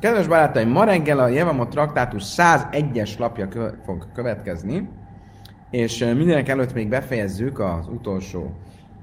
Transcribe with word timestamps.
Kedves 0.00 0.26
barátaim, 0.26 0.68
ma 0.68 0.84
reggel 0.84 1.18
a 1.18 1.28
Jevamot 1.28 1.68
traktátus 1.70 2.22
101-es 2.36 3.18
lapja 3.18 3.48
kö- 3.48 3.84
fog 3.84 4.06
következni, 4.14 4.88
és 5.70 5.98
mindenek 5.98 6.48
előtt 6.48 6.74
még 6.74 6.88
befejezzük 6.88 7.58
az 7.58 7.88
utolsó 7.88 8.52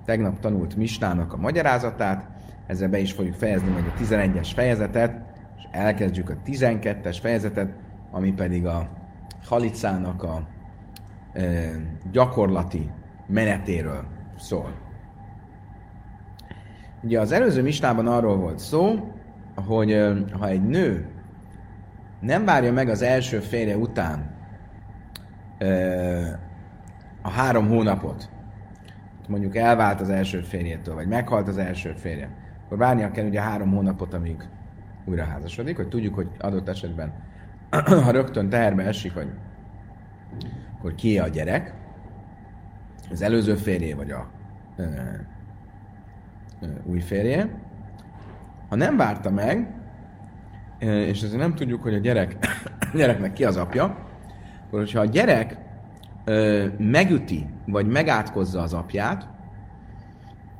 tegnap 0.05 0.39
tanult 0.39 0.75
Misnának 0.75 1.33
a 1.33 1.37
magyarázatát, 1.37 2.27
ezzel 2.67 2.89
be 2.89 2.99
is 2.99 3.11
fogjuk 3.11 3.35
fejezni 3.35 3.69
majd 3.69 3.85
a 3.85 3.99
11-es 3.99 4.49
fejezetet, 4.53 5.21
és 5.57 5.63
elkezdjük 5.71 6.29
a 6.29 6.37
12-es 6.45 7.17
fejezetet, 7.21 7.73
ami 8.11 8.33
pedig 8.33 8.65
a 8.65 8.89
halicának 9.45 10.23
a 10.23 10.41
ö, 11.33 11.41
gyakorlati 12.11 12.89
menetéről 13.27 14.03
szól. 14.37 14.73
Ugye 17.03 17.19
az 17.19 17.31
előző 17.31 17.61
mistában 17.61 18.07
arról 18.07 18.37
volt 18.37 18.59
szó, 18.59 19.13
hogy 19.59 20.15
ha 20.31 20.47
egy 20.47 20.63
nő 20.63 21.07
nem 22.19 22.45
várja 22.45 22.71
meg 22.71 22.89
az 22.89 23.01
első 23.01 23.39
férje 23.39 23.77
után 23.77 24.37
a 27.21 27.29
három 27.29 27.67
hónapot, 27.67 28.29
mondjuk 29.27 29.55
elvált 29.55 30.01
az 30.01 30.09
első 30.09 30.41
férjétől, 30.41 30.95
vagy 30.95 31.07
meghalt 31.07 31.47
az 31.47 31.57
első 31.57 31.93
férje, 31.93 32.29
akkor 32.65 32.77
várnia 32.77 33.11
kell 33.11 33.25
ugye 33.25 33.41
három 33.41 33.71
hónapot, 33.71 34.13
amíg 34.13 34.49
újra 35.05 35.23
házasodik, 35.23 35.75
hogy 35.75 35.87
tudjuk, 35.87 36.15
hogy 36.15 36.27
adott 36.39 36.67
esetben, 36.67 37.13
ha 38.05 38.11
rögtön 38.11 38.49
teherbe 38.49 38.83
esik, 38.83 39.13
vagy 39.13 39.27
akkor 40.77 40.95
ki 40.95 41.19
a 41.19 41.27
gyerek, 41.27 41.73
az 43.11 43.21
előző 43.21 43.55
férje, 43.55 43.95
vagy 43.95 44.11
a 44.11 44.29
ö, 44.75 44.83
ö, 46.61 46.67
új 46.85 46.99
férje. 46.99 47.49
Ha 48.69 48.75
nem 48.75 48.97
várta 48.97 49.29
meg, 49.29 49.73
és 50.79 51.21
ezért 51.21 51.39
nem 51.39 51.55
tudjuk, 51.55 51.81
hogy 51.81 51.93
a 51.93 51.97
gyerek, 51.97 52.37
gyereknek 52.93 53.33
ki 53.33 53.45
az 53.45 53.57
apja, 53.57 53.83
akkor 54.65 54.79
hogyha 54.79 54.99
a 54.99 55.05
gyerek 55.05 55.57
ö, 56.25 56.67
megüti, 56.77 57.45
vagy 57.65 57.87
megátkozza 57.87 58.61
az 58.61 58.73
apját, 58.73 59.27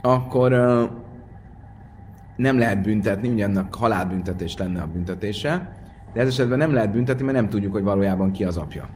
akkor 0.02 0.52
ö, 0.52 0.85
nem 2.35 2.57
lehet 2.57 2.81
büntetni, 2.81 3.30
ugye 3.30 3.43
ennek 3.43 3.75
halálbüntetés 3.75 4.57
lenne 4.57 4.81
a 4.81 4.87
büntetése, 4.87 5.73
de 6.13 6.21
ez 6.21 6.27
esetben 6.27 6.57
nem 6.57 6.73
lehet 6.73 6.91
büntetni, 6.91 7.23
mert 7.23 7.37
nem 7.37 7.49
tudjuk, 7.49 7.71
hogy 7.71 7.83
valójában 7.83 8.31
ki 8.31 8.43
az 8.43 8.57
apja. 8.57 8.89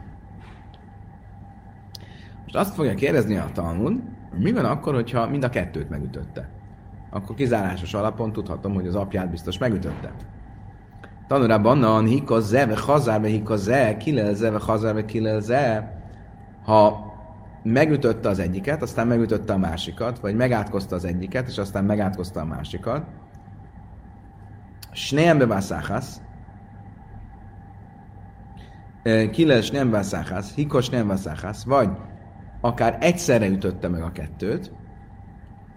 Most 2.43 2.55
azt 2.55 2.73
fogja 2.73 2.93
kérdezni 2.93 3.35
a 3.35 3.49
Talmud, 3.53 4.01
hogy 4.29 4.39
mi 4.39 4.51
van 4.51 4.65
akkor, 4.65 4.93
hogyha 4.93 5.29
mind 5.29 5.43
a 5.43 5.49
kettőt 5.49 5.89
megütötte? 5.89 6.49
Akkor 7.13 7.35
kizárásos 7.35 7.93
alapon 7.93 8.31
tudhatom, 8.31 8.73
hogy 8.73 8.87
az 8.87 8.95
apját 8.95 9.29
biztos 9.29 9.57
megütötte. 9.57 10.11
Tanulában 11.27 11.77
nan 11.77 12.05
hikoze, 12.05 12.65
ve 12.65 12.77
hazárbe 12.77 13.27
hikoze, 13.27 13.97
kilelze, 13.97 14.49
ve 14.49 14.59
hazárbe 14.59 15.05
kilelze. 15.05 15.93
Ha 16.65 17.11
megütötte 17.63 18.29
az 18.29 18.39
egyiket, 18.39 18.81
aztán 18.81 19.07
megütötte 19.07 19.53
a 19.53 19.57
másikat, 19.57 20.19
vagy 20.19 20.35
megátkozta 20.35 20.95
az 20.95 21.05
egyiket, 21.05 21.47
és 21.47 21.57
aztán 21.57 21.83
megátkozta 21.83 22.39
a 22.39 22.45
másikat. 22.45 23.05
Sneem 24.91 25.37
bevászáhász, 25.37 26.21
kiles 29.31 29.71
nem 29.71 29.89
vászáhász, 29.89 30.53
hikos 30.53 30.89
nem 30.89 31.07
vászáhász, 31.07 31.63
vagy 31.63 31.89
akár 32.61 32.97
egyszerre 32.99 33.47
ütötte 33.47 33.87
meg 33.87 34.01
a 34.01 34.11
kettőt, 34.11 34.71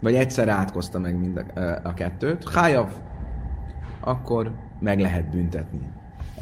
vagy 0.00 0.14
egyszerre 0.14 0.52
átkozta 0.52 0.98
meg 0.98 1.19
mind 1.19 1.36
a, 1.36 1.61
a 1.83 1.94
kettőt, 1.94 2.50
hájav, 2.55 2.92
akkor 4.00 4.52
meg 4.78 5.00
lehet 5.00 5.30
büntetni. 5.30 5.80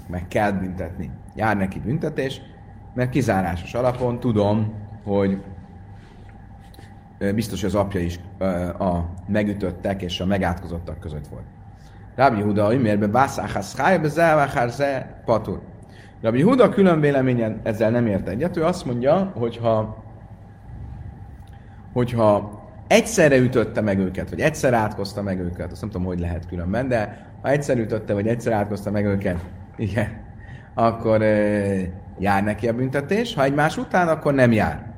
Meg 0.08 0.28
kell 0.28 0.52
büntetni. 0.52 1.10
Jár 1.34 1.56
neki 1.56 1.80
büntetés, 1.80 2.40
mert 2.94 3.10
kizárásos 3.10 3.74
alapon 3.74 4.20
tudom, 4.20 4.72
hogy 5.04 5.42
biztos, 7.34 7.60
hogy 7.60 7.68
az 7.68 7.74
apja 7.74 8.00
is 8.00 8.20
a 8.78 8.98
megütöttek 9.26 10.02
és 10.02 10.20
a 10.20 10.26
megátkozottak 10.26 11.00
között 11.00 11.26
volt. 11.26 11.44
Rabbi 12.16 12.40
Huda, 12.40 12.66
hogy 12.66 12.80
miért 12.80 12.98
be 12.98 13.06
bászáhász 13.06 13.76
hájbe, 13.76 14.08
ze, 14.68 15.22
patur. 15.24 15.60
Rabbi 16.20 16.42
Huda 16.42 16.68
külön 16.68 17.00
véleményen 17.00 17.60
ezzel 17.62 17.90
nem 17.90 18.06
ért 18.06 18.28
egyet. 18.28 18.56
Ő 18.56 18.64
azt 18.64 18.84
mondja, 18.84 19.32
hogyha, 19.34 20.04
hogyha 21.92 22.62
egyszerre 22.86 23.36
ütötte 23.36 23.80
meg 23.80 23.98
őket, 23.98 24.30
vagy 24.30 24.40
egyszer 24.40 24.74
átkozta 24.74 25.22
meg 25.22 25.40
őket, 25.40 25.72
azt 25.72 25.80
nem 25.80 25.90
tudom, 25.90 26.06
hogy 26.06 26.20
lehet 26.20 26.46
különben, 26.46 26.88
de 26.88 27.26
ha 27.42 27.48
egyszer 27.48 27.78
ütötte, 27.78 28.14
vagy 28.14 28.26
egyszer 28.26 28.52
átkozta 28.52 28.90
meg 28.90 29.04
őket, 29.04 29.38
igen, 29.76 30.08
akkor 30.74 31.22
e, 31.22 31.74
jár 32.18 32.44
neki 32.44 32.68
a 32.68 32.72
büntetés, 32.72 33.34
ha 33.34 33.42
egymás 33.42 33.76
után, 33.76 34.08
akkor 34.08 34.34
nem 34.34 34.52
jár. 34.52 34.92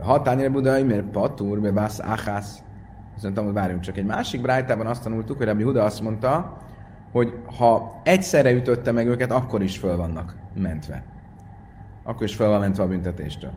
Hatányra 0.00 0.50
budai, 0.50 0.82
mert 0.82 1.02
patur, 1.02 1.60
be 1.60 1.70
bász, 1.70 2.00
áhász. 2.00 2.62
Azt 3.14 3.22
mondtam, 3.22 3.44
hogy 3.44 3.54
várjunk 3.54 3.82
csak 3.82 3.96
egy 3.96 4.04
másik 4.04 4.40
brájtában 4.40 4.86
azt 4.86 5.02
tanultuk, 5.02 5.36
hogy 5.36 5.46
Rabbi 5.46 5.62
Huda 5.62 5.84
azt 5.84 6.00
mondta, 6.00 6.56
hogy 7.12 7.38
ha 7.58 8.00
egyszerre 8.02 8.52
ütötte 8.52 8.92
meg 8.92 9.06
őket, 9.06 9.30
akkor 9.30 9.62
is 9.62 9.78
föl 9.78 9.96
vannak 9.96 10.36
mentve. 10.54 11.02
Akkor 12.02 12.22
is 12.22 12.34
föl 12.34 12.48
van 12.48 12.60
mentve 12.60 12.82
a 12.82 12.88
büntetéstől. 12.88 13.52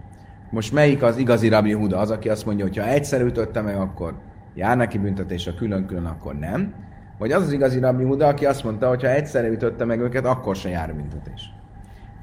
Most 0.50 0.74
melyik 0.74 1.04
az 1.04 1.18
igazi 1.18 1.48
Rabbi 1.48 1.72
Huda? 1.72 2.00
Az, 2.00 2.12
aki 2.12 2.30
azt 2.30 2.46
mondja, 2.46 2.66
hogy 2.66 2.78
ha 2.78 2.88
egyszer 2.88 3.22
ütötte 3.22 3.62
meg, 3.62 3.76
akkor 3.76 4.14
jár 4.54 4.78
neki 4.78 4.98
büntetés, 4.98 5.48
a 5.48 5.56
külön-külön, 5.56 6.06
akkor 6.06 6.36
nem. 6.36 6.74
Vagy 7.18 7.32
az 7.32 7.44
az 7.44 7.52
igazi 7.52 7.80
Rabbi 7.80 8.04
Huda, 8.04 8.28
aki 8.28 8.46
azt 8.46 8.64
mondta, 8.64 8.88
hogy 8.88 9.02
ha 9.02 9.10
egyszerre 9.10 9.48
ütötte 9.48 9.86
meg 9.86 10.00
őket, 10.00 10.26
akkor 10.26 10.56
se 10.56 10.70
jár 10.70 10.96
büntetés. 10.96 11.54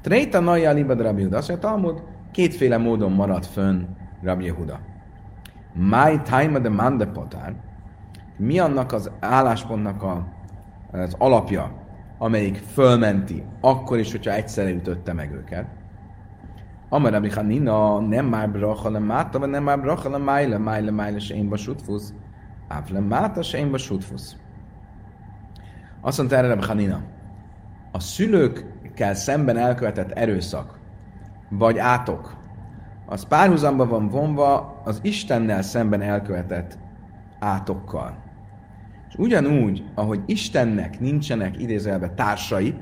Tréta 0.01 0.39
Naja 0.39 0.71
Libad 0.71 1.01
Rabbi 1.01 1.23
Huda. 1.23 1.37
Azt 1.37 1.49
mondja, 1.49 1.69
Talmud 1.69 2.03
kétféle 2.31 2.77
módon 2.77 3.11
marad 3.11 3.45
fönn 3.45 3.83
Rabbi 4.23 4.49
Huda. 4.49 4.79
My 5.73 6.21
time 6.23 6.59
the 6.59 6.69
mande 6.69 7.05
potár. 7.05 7.53
Mi 8.37 8.59
annak 8.59 8.91
az 8.91 9.11
álláspontnak 9.19 10.03
a, 10.03 10.27
az 10.91 11.15
alapja, 11.17 11.71
amelyik 12.17 12.55
fölmenti, 12.55 13.43
akkor 13.61 13.99
is, 13.99 14.11
hogyha 14.11 14.31
egyszerre 14.31 14.69
ütötte 14.69 15.13
meg 15.13 15.31
őket. 15.31 15.65
Amara 16.93 17.41
Nina 17.41 17.99
nem 17.99 18.25
már 18.25 18.51
bracha 18.51 18.89
le 18.89 18.99
máta, 18.99 19.39
vagy 19.39 19.49
nem 19.49 19.63
már 19.63 19.81
bracha 19.81 20.09
le 20.09 20.17
májle, 20.17 20.57
májle, 20.57 20.91
májle, 20.91 21.19
se 21.19 21.35
én 21.35 21.49
basutfusz. 21.49 22.13
Áv 22.67 22.89
le 22.89 22.99
máta, 22.99 23.41
se 23.41 23.57
én 23.57 23.71
basutfusz. 23.71 24.35
Azt 26.01 26.17
mondta 26.17 26.35
erre 26.35 26.73
Nina, 26.73 27.01
a 27.91 27.99
szülőkkel 27.99 29.13
szemben 29.13 29.57
elkövetett 29.57 30.11
erőszak, 30.11 30.79
vagy 31.49 31.77
átok, 31.77 32.37
az 33.05 33.27
párhuzamba 33.27 33.85
van 33.85 34.07
vonva 34.07 34.81
az 34.85 34.99
Istennel 35.01 35.61
szemben 35.61 36.01
elkövetett 36.01 36.77
átokkal. 37.39 38.23
És 39.09 39.15
ugyanúgy, 39.15 39.83
ahogy 39.95 40.21
Istennek 40.25 40.99
nincsenek 40.99 41.59
idézelve 41.59 42.09
társai, 42.09 42.75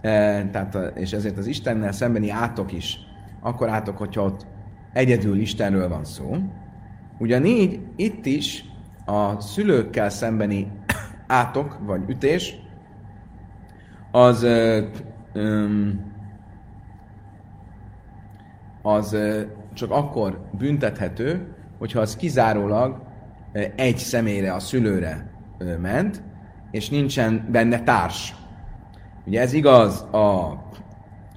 tehát, 0.00 0.92
és 0.94 1.12
ezért 1.12 1.38
az 1.38 1.46
Istennel 1.46 1.92
szembeni 1.92 2.30
átok 2.30 2.72
is, 2.72 3.05
akkor 3.46 3.68
átok, 3.68 3.98
hogyha 3.98 4.22
ott 4.22 4.46
egyedül 4.92 5.40
Istenről 5.40 5.88
van 5.88 6.04
szó. 6.04 6.36
Ugyanígy 7.18 7.80
itt 7.96 8.26
is 8.26 8.64
a 9.04 9.40
szülőkkel 9.40 10.08
szembeni 10.08 10.72
átok, 11.26 11.78
vagy 11.80 12.10
ütés, 12.10 12.56
az 14.10 14.42
ö, 14.42 14.84
ö, 15.32 15.66
az 18.82 19.16
csak 19.74 19.90
akkor 19.90 20.48
büntethető, 20.58 21.54
hogyha 21.78 22.00
az 22.00 22.16
kizárólag 22.16 23.02
egy 23.76 23.96
személyre, 23.96 24.52
a 24.52 24.58
szülőre 24.58 25.30
ment, 25.80 26.22
és 26.70 26.88
nincsen 26.88 27.48
benne 27.50 27.82
társ. 27.82 28.34
Ugye 29.26 29.40
ez 29.40 29.52
igaz 29.52 30.00
a 30.00 30.58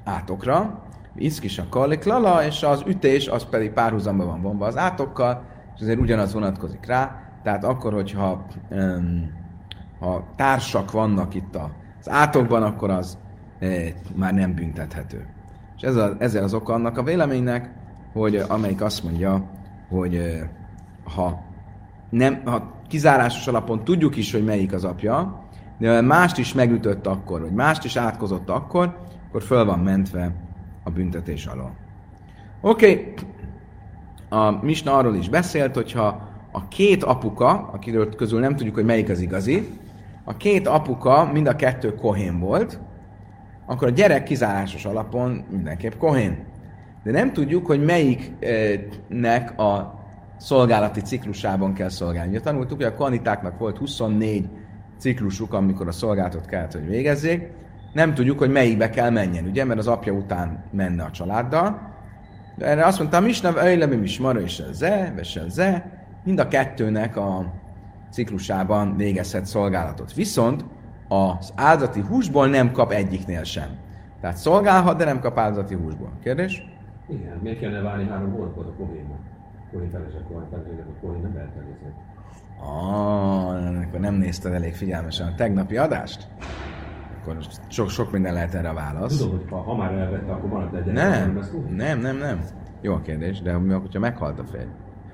átokra, 0.03 0.88
iszkis 1.15 1.59
a 1.59 1.65
kaliklala, 1.69 2.45
és 2.45 2.63
az 2.63 2.83
ütés 2.87 3.27
az 3.27 3.45
pedig 3.45 3.71
párhuzamba 3.71 4.25
van 4.25 4.41
vonva 4.41 4.65
az 4.65 4.77
átokkal, 4.77 5.43
és 5.75 5.81
ezért 5.81 5.99
ugyanaz 5.99 6.33
vonatkozik 6.33 6.85
rá, 6.85 7.23
tehát 7.43 7.63
akkor, 7.63 7.93
hogyha 7.93 8.45
um, 8.69 9.37
ha 9.99 10.23
társak 10.35 10.91
vannak 10.91 11.35
itt 11.35 11.55
az 11.99 12.09
átokban, 12.09 12.63
akkor 12.63 12.89
az 12.89 13.17
e, 13.59 13.67
már 14.15 14.33
nem 14.33 14.53
büntethető. 14.53 15.27
És 15.75 15.81
ez 15.81 15.95
a, 15.95 16.15
ezzel 16.19 16.43
az 16.43 16.53
oka 16.53 16.73
annak 16.73 16.97
a 16.97 17.03
véleménynek, 17.03 17.73
hogy 18.13 18.35
amelyik 18.35 18.81
azt 18.81 19.03
mondja, 19.03 19.49
hogy 19.89 20.41
ha, 21.03 21.43
nem, 22.09 22.41
ha 22.45 22.71
kizárásos 22.87 23.47
alapon 23.47 23.83
tudjuk 23.83 24.15
is, 24.15 24.31
hogy 24.31 24.43
melyik 24.43 24.73
az 24.73 24.83
apja, 24.83 25.43
de 25.77 26.01
mást 26.01 26.37
is 26.37 26.53
megütött 26.53 27.07
akkor, 27.07 27.41
vagy 27.41 27.51
mást 27.51 27.83
is 27.83 27.95
átkozott 27.95 28.49
akkor, 28.49 28.97
akkor 29.27 29.41
föl 29.41 29.65
van 29.65 29.79
mentve 29.79 30.31
a 30.83 30.89
büntetés 30.89 31.45
alól. 31.45 31.75
Oké, 32.61 32.91
okay. 32.91 33.13
a 34.29 34.65
Misna 34.65 34.93
arról 34.97 35.15
is 35.15 35.29
beszélt, 35.29 35.75
hogyha 35.75 36.27
a 36.51 36.67
két 36.67 37.03
apuka, 37.03 37.69
akiről 37.73 38.15
közül 38.15 38.39
nem 38.39 38.55
tudjuk, 38.55 38.75
hogy 38.75 38.85
melyik 38.85 39.09
az 39.09 39.19
igazi, 39.19 39.67
a 40.23 40.37
két 40.37 40.67
apuka 40.67 41.29
mind 41.33 41.47
a 41.47 41.55
kettő 41.55 41.95
kohén 41.95 42.39
volt, 42.39 42.79
akkor 43.65 43.87
a 43.87 43.91
gyerek 43.91 44.23
kizárásos 44.23 44.85
alapon 44.85 45.45
mindenképp 45.49 45.97
kohén. 45.97 46.45
De 47.03 47.11
nem 47.11 47.33
tudjuk, 47.33 47.65
hogy 47.65 47.83
melyiknek 47.83 49.59
a 49.59 49.99
szolgálati 50.37 51.01
ciklusában 51.01 51.73
kell 51.73 51.89
szolgálni. 51.89 52.29
Ugye 52.29 52.39
tanultuk, 52.39 52.77
hogy 52.77 52.85
a 52.85 52.93
kanitáknak 52.93 53.57
volt 53.57 53.77
24 53.77 54.49
ciklusuk, 54.97 55.53
amikor 55.53 55.87
a 55.87 55.91
szolgálatot 55.91 56.45
kellett, 56.45 56.71
hogy 56.71 56.87
végezzék. 56.87 57.47
Nem 57.93 58.13
tudjuk, 58.13 58.39
hogy 58.39 58.51
melyikbe 58.51 58.89
kell 58.89 59.09
menjen, 59.09 59.45
ugye, 59.45 59.65
mert 59.65 59.79
az 59.79 59.87
apja 59.87 60.13
után 60.13 60.63
menne 60.71 61.03
a 61.03 61.11
családdal. 61.11 61.89
De 62.55 62.65
erre 62.65 62.85
azt 62.85 62.99
mondtam, 62.99 63.23
Misnav, 63.23 63.55
Öjlebim 63.55 64.03
is 64.03 64.19
Mara 64.19 64.41
és 64.41 64.63
Ze, 64.71 65.13
Vesen 65.15 65.49
Ze, 65.49 65.91
mind 66.23 66.39
a 66.39 66.47
kettőnek 66.47 67.17
a 67.17 67.53
ciklusában 68.11 68.95
végezhet 68.95 69.45
szolgálatot. 69.45 70.13
Viszont 70.13 70.65
az 71.07 71.53
áldati 71.55 72.01
húsból 72.01 72.47
nem 72.47 72.71
kap 72.71 72.91
egyiknél 72.91 73.43
sem. 73.43 73.69
Tehát 74.21 74.37
szolgálhat, 74.37 74.97
de 74.97 75.05
nem 75.05 75.19
kap 75.19 75.37
áldati 75.37 75.75
húsból. 75.75 76.11
Kérdés? 76.23 76.63
Igen, 77.09 77.37
miért 77.41 77.59
kellene 77.59 77.81
várni 77.81 78.09
három 78.09 78.31
hónapot 78.31 78.67
a 78.67 78.73
kohénnak? 78.77 79.19
Kohén 79.71 79.89
felesek, 79.89 80.23
kohén 80.27 80.47
felesek, 80.49 80.85
kohén 81.01 81.21
nem 81.21 81.35
eltervezett. 81.37 82.07
Ah, 82.61 83.81
akkor 83.87 83.99
nem 83.99 84.13
nézted 84.13 84.53
elég 84.53 84.73
figyelmesen 84.75 85.27
a 85.27 85.35
tegnapi 85.35 85.77
adást? 85.77 86.27
Akkor 87.29 87.43
sok, 87.67 87.89
sok 87.89 88.11
minden 88.11 88.33
lehet 88.33 88.53
erre 88.53 88.69
a 88.69 88.73
válasz. 88.73 89.17
Tudom, 89.17 89.37
hogy 89.37 89.45
ha, 89.49 89.61
ha 89.61 89.75
már 89.75 89.93
elvette, 89.93 90.31
akkor 90.31 90.49
maradt 90.49 90.75
egy 90.75 90.85
Nem, 90.85 91.45
nem, 91.75 91.99
nem, 91.99 92.17
nem. 92.17 92.39
Jó 92.81 92.93
a 92.93 93.01
kérdés, 93.01 93.41
de 93.41 93.57
mi 93.57 93.69
akkor, 93.69 93.81
hogyha 93.81 93.99
meghalt 93.99 94.39
a 94.39 94.43
férj? 94.43 94.69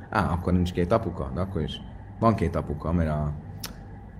Á, 0.09 0.31
akkor 0.31 0.53
nincs 0.53 0.71
két 0.71 0.91
apuka, 0.91 1.31
de 1.33 1.41
akkor 1.41 1.61
is. 1.61 1.81
Van 2.19 2.35
két 2.35 2.55
apuka, 2.55 2.91
mert 2.91 3.09
a, 3.09 3.33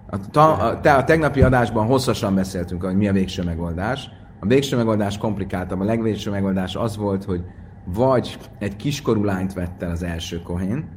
a, 0.09 0.19
ta, 0.31 0.53
a, 0.53 0.79
te, 0.79 0.93
a 0.93 1.03
tegnapi 1.03 1.41
adásban 1.41 1.85
hosszasan 1.85 2.35
beszéltünk, 2.35 2.83
hogy 2.83 2.95
mi 2.95 3.07
a 3.07 3.13
végső 3.13 3.43
megoldás. 3.43 4.09
A 4.39 4.45
végső 4.45 4.75
megoldás 4.75 5.17
komplikáltabb. 5.17 5.79
A 5.79 5.83
legvégső 5.83 6.31
megoldás 6.31 6.75
az 6.75 6.97
volt, 6.97 7.23
hogy 7.23 7.43
vagy 7.85 8.37
egy 8.59 8.75
kiskorú 8.75 9.23
lányt 9.23 9.53
vett 9.53 9.81
el 9.81 9.91
az 9.91 10.03
első 10.03 10.41
kohén, 10.41 10.87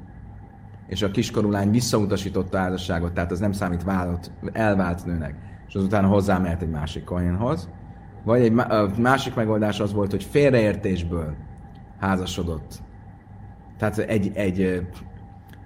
és 0.87 1.03
a 1.03 1.11
kiskorú 1.11 1.51
lány 1.51 1.71
visszautasította 1.71 2.59
a 2.59 2.61
házasságot, 2.61 3.13
tehát 3.13 3.31
az 3.31 3.39
nem 3.39 3.53
számít 3.53 3.85
vállalt, 3.85 4.31
elvált 4.53 5.07
nőnek, 5.07 5.35
és 5.69 5.75
azután 5.75 6.05
hozzámehet 6.05 6.63
egy 6.63 6.71
másik 6.71 7.05
kohénhoz. 7.05 7.69
Vagy 8.25 8.41
egy 8.41 8.53
másik 8.99 9.35
megoldás 9.35 9.81
az 9.81 9.93
volt, 9.93 10.11
hogy 10.11 10.25
félreértésből 10.25 11.35
házasodott. 12.01 12.83
Tehát 13.79 13.99
egy, 13.99 14.31
egy, 14.35 14.87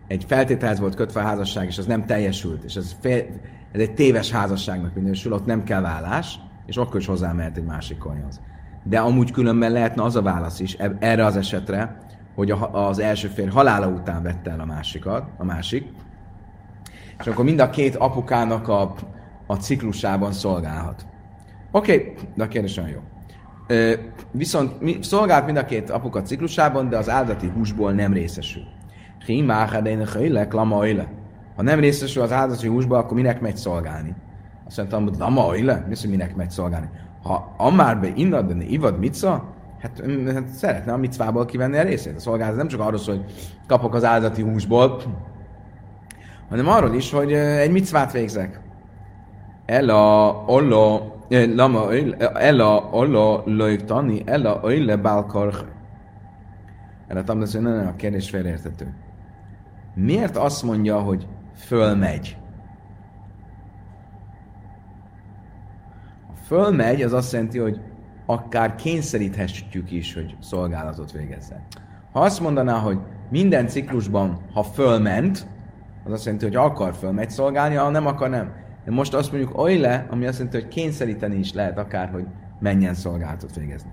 egy 0.06 0.24
feltételhez 0.24 0.80
volt 0.80 0.94
kötve 0.94 1.20
a 1.20 1.24
házasság, 1.24 1.66
és 1.66 1.78
az 1.78 1.86
nem 1.86 2.06
teljesült, 2.06 2.64
és 2.64 2.76
ez, 2.76 2.96
fél, 3.00 3.26
ez 3.72 3.80
egy 3.80 3.94
téves 3.94 4.30
házasságnak 4.30 4.94
minősül, 4.94 5.32
ott 5.32 5.46
nem 5.46 5.64
kell 5.64 5.80
vállás, 5.80 6.38
és 6.66 6.76
akkor 6.76 7.00
is 7.00 7.06
hozzámehet 7.06 7.56
egy 7.56 7.64
másik 7.64 7.98
kohénhoz. 7.98 8.40
De 8.84 8.98
amúgy 8.98 9.30
különben 9.30 9.72
lehetne 9.72 10.02
az 10.02 10.16
a 10.16 10.22
válasz 10.22 10.60
is 10.60 10.74
eb- 10.74 11.02
erre 11.02 11.24
az 11.24 11.36
esetre, 11.36 11.98
hogy 12.34 12.50
a, 12.50 12.86
az 12.88 12.98
első 12.98 13.28
férj 13.28 13.50
halála 13.50 13.86
után 13.86 14.22
vette 14.22 14.50
el 14.50 14.60
a 14.60 14.64
másikat, 14.64 15.28
a 15.36 15.44
másik, 15.44 15.92
és 17.18 17.26
akkor 17.26 17.44
mind 17.44 17.60
a 17.60 17.70
két 17.70 17.96
apukának 17.96 18.68
a, 18.68 18.94
a 19.52 19.56
ciklusában 19.56 20.32
szolgálhat. 20.32 21.06
Oké, 21.70 21.94
okay, 21.94 22.14
de 22.34 22.44
a 22.44 22.48
kérdés 22.48 22.76
olyan 22.76 22.90
jó. 22.90 23.00
Ö, 23.66 23.92
viszont 24.30 24.80
mi, 24.80 24.98
szolgált 25.02 25.44
mind 25.44 25.56
a 25.56 25.64
két 25.64 25.90
apuka 25.90 26.22
ciklusában, 26.22 26.88
de 26.88 26.96
az 26.96 27.08
áldati 27.08 27.48
húsból 27.48 27.92
nem 27.92 28.12
részesül. 28.12 28.62
Ha 31.56 31.62
nem 31.62 31.80
részesül 31.80 32.22
az 32.22 32.32
áldati 32.32 32.66
húsból, 32.66 32.96
akkor 32.96 33.16
minek 33.16 33.40
megy 33.40 33.56
szolgálni? 33.56 34.14
Azt 34.66 34.76
mondta, 34.76 35.00
hogy 35.00 35.14
lama 35.18 35.46
oile, 35.46 35.84
mi 35.86 35.92
az, 35.92 36.00
hogy 36.00 36.10
minek 36.10 36.36
megy 36.36 36.50
szolgálni? 36.50 36.88
Ha 37.22 37.54
amárbe 37.56 38.12
innad, 38.14 38.52
de 38.52 38.64
ivad 38.64 38.98
mica, 38.98 39.54
hát, 39.80 40.06
mm, 40.06 40.26
hát 40.26 40.46
szeretne 40.46 40.92
a 40.92 40.96
micvából 40.96 41.44
kivenni 41.44 41.78
a 41.78 41.82
részét. 41.82 42.16
A 42.16 42.20
szolgálat 42.20 42.56
nem 42.56 42.68
csak 42.68 42.80
arról 42.80 43.00
hogy 43.04 43.24
kapok 43.66 43.94
az 43.94 44.04
áldati 44.04 44.42
húsból, 44.42 45.02
hanem 46.48 46.68
arról 46.68 46.94
is, 46.94 47.10
hogy 47.10 47.32
egy 47.32 47.70
micvát 47.70 48.12
végzek. 48.12 48.60
Ella, 49.66 50.32
ollo, 50.46 51.12
eh, 51.28 51.46
lama, 51.54 51.80
oile- 51.80 52.16
ella, 52.34 52.88
ollo, 52.90 53.42
lojtani, 53.46 54.22
ella, 54.26 54.60
oile, 54.62 54.96
balkarch. 54.96 55.64
Erre 57.08 57.20
tudom, 57.24 57.38
hogy 57.38 57.60
nem, 57.60 57.86
a 57.86 57.96
kérdés 57.96 58.30
félreértető. 58.30 58.94
Miért 59.94 60.36
azt 60.36 60.62
mondja, 60.62 61.00
hogy 61.00 61.26
fölmegy? 61.54 62.36
A 66.28 66.44
fölmegy, 66.46 67.02
az 67.02 67.12
azt 67.12 67.32
jelenti, 67.32 67.58
hogy 67.58 67.80
akár 68.26 68.74
kényszeríthetjük 68.74 69.90
is, 69.90 70.14
hogy 70.14 70.36
szolgálatot 70.40 71.12
végezzen. 71.12 71.66
Ha 72.12 72.20
azt 72.20 72.40
mondaná, 72.40 72.78
hogy 72.78 72.98
minden 73.30 73.66
ciklusban, 73.66 74.38
ha 74.52 74.62
fölment, 74.62 75.46
az 76.04 76.12
azt 76.12 76.24
jelenti, 76.24 76.44
hogy 76.44 76.56
akar 76.56 76.94
fölmegy 76.94 77.30
szolgálni, 77.30 77.74
ha 77.74 77.90
nem 77.90 78.06
akar, 78.06 78.28
nem. 78.28 78.52
De 78.84 78.90
most 78.90 79.14
azt 79.14 79.32
mondjuk 79.32 79.58
oly 79.58 79.84
ami 80.10 80.26
azt 80.26 80.38
jelenti, 80.38 80.60
hogy 80.60 80.68
kényszeríteni 80.68 81.38
is 81.38 81.52
lehet 81.52 81.78
akár, 81.78 82.10
hogy 82.10 82.26
menjen 82.60 82.94
szolgálatot 82.94 83.54
végezni. 83.54 83.90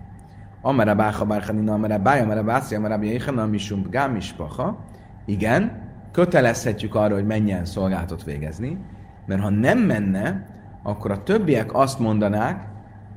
Amara 0.62 0.96
báha 0.96 1.26
bárhanina, 1.26 1.74
amara 1.74 1.98
bája, 1.98 2.24
amara 2.24 2.44
bászi, 2.44 2.76
amara 2.76 2.98
bjéhana, 2.98 3.46
misum 3.46 3.90
gámispaha. 3.90 4.86
Igen, 5.26 5.82
kötelezhetjük 6.12 6.96
arra, 6.96 7.14
hogy 7.14 7.26
menjen 7.26 7.66
szolgálatot 7.66 8.24
végezni, 8.24 8.78
mert 9.26 9.42
ha 9.42 9.50
nem 9.50 9.78
menne, 9.78 10.46
akkor 10.84 11.12
a 11.12 11.24
többiek 11.24 11.74
azt 11.74 12.00
mondanák, 12.00 12.68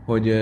hogy 0.05 0.35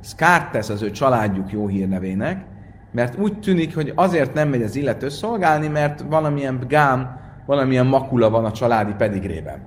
szkárt 0.00 0.50
tesz 0.50 0.68
az 0.68 0.82
ő 0.82 0.90
családjuk 0.90 1.52
jó 1.52 1.66
hírnevének, 1.66 2.44
mert 2.92 3.18
úgy 3.18 3.38
tűnik, 3.38 3.74
hogy 3.74 3.92
azért 3.94 4.34
nem 4.34 4.48
megy 4.48 4.62
az 4.62 4.76
illető 4.76 5.08
szolgálni, 5.08 5.68
mert 5.68 6.00
valamilyen 6.00 6.64
gám, 6.68 7.20
valamilyen 7.46 7.86
makula 7.86 8.30
van 8.30 8.44
a 8.44 8.52
családi 8.52 8.92
pedigrében. 8.92 9.58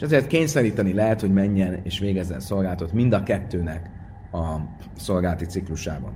És 0.00 0.06
ezért 0.06 0.26
kényszeríteni 0.26 0.92
lehet, 0.92 1.20
hogy 1.20 1.32
menjen 1.32 1.78
és 1.82 1.98
végezzen 1.98 2.40
szolgálatot 2.40 2.92
mind 2.92 3.12
a 3.12 3.22
kettőnek 3.22 3.90
a 4.32 4.56
szolgálati 4.96 5.44
ciklusában. 5.44 6.12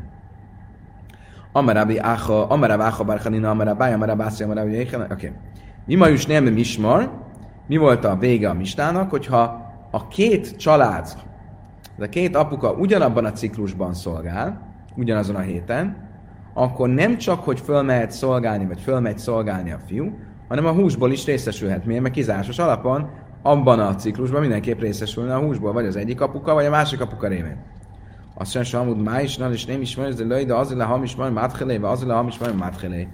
Amarabi 1.52 1.98
áha, 1.98 2.46
amarab 2.46 2.80
áha 2.80 3.04
barchanina, 3.04 3.50
amarab 3.50 3.78
báj, 3.78 3.92
amarab 3.92 4.20
ászi, 4.20 4.42
amarab. 4.42 4.68
Oké. 5.10 5.32
Mi 5.86 5.94
ma 5.94 6.08
is 6.08 6.26
nem 6.26 6.44
mismar, 6.44 7.10
mi 7.66 7.76
volt 7.76 8.04
a 8.04 8.16
vége 8.16 8.48
a 8.48 8.54
mistának, 8.54 9.10
hogyha 9.10 9.72
a 9.90 10.08
két 10.08 10.56
család, 10.56 11.08
de 11.96 12.04
a 12.04 12.08
két 12.08 12.36
apuka 12.36 12.72
ugyanabban 12.72 13.24
a 13.24 13.32
ciklusban 13.32 13.94
szolgál, 13.94 14.74
ugyanazon 14.96 15.36
a 15.36 15.40
héten, 15.40 15.96
akkor 16.54 16.88
nem 16.88 17.16
csak, 17.16 17.44
hogy 17.44 17.60
fölmehet 17.60 18.10
szolgálni, 18.10 18.66
vagy 18.66 18.80
fölmegy 18.80 19.18
szolgálni 19.18 19.72
a 19.72 19.78
fiú, 19.86 20.18
hanem 20.48 20.66
a 20.66 20.72
húsból 20.72 21.12
is 21.12 21.24
részesülhet. 21.24 21.84
Miért? 21.84 22.02
Mert 22.02 22.14
kizárásos 22.14 22.58
alapon 22.58 23.10
abban 23.46 23.80
a 23.80 23.94
ciklusban 23.94 24.40
mindenképp 24.40 24.80
részesülne 24.80 25.34
a 25.34 25.40
húsból, 25.40 25.72
vagy 25.72 25.86
az 25.86 25.96
egyik 25.96 26.20
apuka, 26.20 26.54
vagy 26.54 26.64
a 26.64 26.70
másik 26.70 27.00
apuka 27.00 27.28
révén. 27.28 27.56
Azt 28.34 28.50
sem 28.50 28.62
sem 28.62 28.80
amúgy 28.80 29.02
máisnál, 29.02 29.52
és 29.52 29.64
nem 29.64 29.80
ismer, 29.80 30.12
de 30.12 30.24
löj, 30.24 30.44
de 30.44 30.54
azért 30.54 30.82
hamis 30.82 31.16
majd 31.16 31.32
máthelé, 31.32 31.76
vagy 31.76 31.90
azért 31.90 32.10
hamis 32.10 32.38
majd 32.38 32.56
máthelé. 32.56 33.08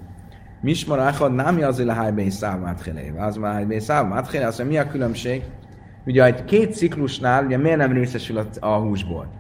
Mismar 0.61 0.99
áhad, 0.99 1.35
nem 1.35 1.59
azért 1.63 1.89
le 1.89 1.95
hájbe 1.95 2.23
is 2.23 2.33
száv 2.33 2.61
máthelé, 2.61 3.13
az 3.19 3.37
már 3.37 3.71
is 3.71 3.83
száv 3.83 4.09
máthelé, 4.09 4.45
azt 4.45 4.65
mi 4.65 4.79
a 4.79 4.89
különbség? 4.89 5.43
Ugye 6.07 6.25
egy 6.25 6.45
két 6.45 6.75
ciklusnál, 6.75 7.45
ugye 7.45 7.57
miért 7.57 7.79
nem 7.79 7.93
részesül 7.93 8.39
a, 8.39 8.47
a 8.61 8.79
húsból? 8.79 9.31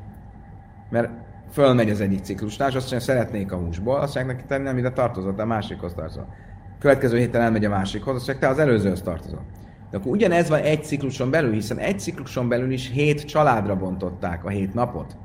Mert 0.90 1.10
fölmegy 1.52 1.90
az 1.90 2.00
egyik 2.00 2.22
ciklusnál, 2.22 2.68
és 2.68 2.74
azt 2.74 2.90
mondja, 2.90 3.08
szeretnék 3.08 3.52
a 3.52 3.56
húsból, 3.56 3.96
azt 3.96 4.14
mondják 4.14 4.36
neki, 4.36 4.48
te 4.48 4.58
nem 4.58 4.78
ide 4.78 4.90
tartozott, 4.90 5.38
a 5.38 5.46
másikhoz 5.46 5.94
tartozol. 5.94 6.34
Következő 6.78 7.18
héten 7.18 7.40
elmegy 7.40 7.64
a 7.64 7.68
másikhoz, 7.68 8.14
azt 8.14 8.26
mondják, 8.26 8.50
te 8.50 8.54
az 8.54 8.68
előzőhöz 8.68 9.02
tartozol. 9.02 9.44
De 9.90 9.96
akkor 9.96 10.12
ugyanez 10.12 10.48
van 10.48 10.60
egy 10.60 10.84
cikluson 10.84 11.30
belül, 11.30 11.52
hiszen 11.52 11.78
egy 11.78 12.00
cikluson 12.00 12.48
belül 12.48 12.70
is 12.70 12.90
hét 12.90 13.24
családra 13.24 13.76
bontották 13.76 14.44
a 14.44 14.48
hét 14.48 14.74
napot. 14.74 15.16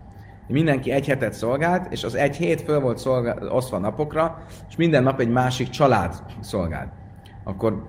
Mindenki 0.48 0.92
egy 0.92 1.08
hetet 1.08 1.34
szolgált, 1.34 1.92
és 1.92 2.04
az 2.04 2.16
egy 2.16 2.36
hét 2.36 2.62
föl 2.62 2.80
volt 2.80 2.98
szolgál, 2.98 3.48
osztva 3.48 3.78
napokra, 3.78 4.38
és 4.70 4.76
minden 4.76 5.04
nap 5.04 5.20
egy 5.20 5.30
másik 5.30 5.70
család 5.70 6.16
szolgált. 6.40 6.92
Akkor 7.44 7.88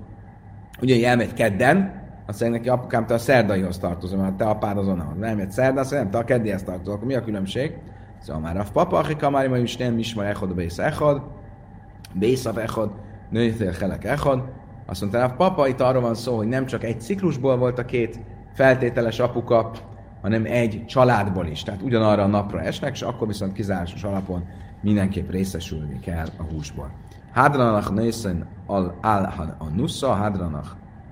ugye 0.81 1.09
elmegy 1.09 1.33
kedden, 1.33 2.05
azt 2.27 2.41
mondja 2.41 2.59
neki, 2.59 2.71
apukám, 2.71 3.07
te 3.07 3.15
a 3.15 3.19
szerdaihoz 3.19 3.79
tartozom, 3.79 4.21
mert 4.21 4.35
te 4.35 4.45
apád 4.45 4.79
azon 4.79 5.01
ahhoz. 5.01 5.19
Nem 5.19 5.39
egy 5.39 5.51
szerda, 5.51 5.81
azt 5.81 5.91
mondja, 5.91 6.11
nem, 6.11 6.11
te 6.11 6.19
a 6.19 6.37
keddihez 6.37 6.63
tartozol. 6.63 6.95
Akkor 6.95 7.07
mi 7.07 7.15
a 7.15 7.25
különbség? 7.25 7.79
Szóval 8.21 8.43
már 8.43 8.57
a 8.57 8.65
papa, 8.73 8.99
aki 8.99 9.17
kamári, 9.17 9.49
majd 9.49 9.63
is 9.63 9.77
nem 9.77 9.99
ismer 9.99 10.27
echod, 10.27 10.55
bész 10.55 10.79
echod, 10.79 11.23
bészav 12.13 12.59
echod, 12.59 12.91
nőjétél 13.31 13.73
helek 13.81 14.05
echod. 14.05 14.43
Azt 14.87 15.01
mondta, 15.01 15.25
a 15.25 15.31
papa, 15.31 15.69
itt 15.69 15.81
arról 15.81 16.03
van 16.03 16.15
szó, 16.15 16.37
hogy 16.37 16.49
nem 16.49 16.67
csak 16.67 16.85
egy 16.85 17.01
ciklusból 17.01 17.57
volt 17.57 17.79
a 17.79 17.85
két 17.85 18.21
feltételes 18.55 19.19
apuka, 19.19 19.71
hanem 20.23 20.45
egy 20.45 20.85
családból 20.87 21.47
is. 21.47 21.63
Tehát 21.63 21.83
ugyanarra 21.83 22.23
a 22.23 22.27
napra 22.27 22.61
esnek, 22.61 22.93
és 22.93 23.03
akkor 23.03 23.27
viszont 23.27 23.53
kizárásos 23.53 24.05
alapon 24.05 24.45
mindenképp 24.81 25.31
részesülni 25.31 26.01
kell 26.01 26.27
a 26.37 26.43
húsból. 26.43 26.91
Hádranach 27.33 27.93
nőszen 27.93 28.47
al 28.67 28.99
al 29.03 29.57
a 29.59 29.69
nusza, 29.75 30.15
hádranach 30.15 30.69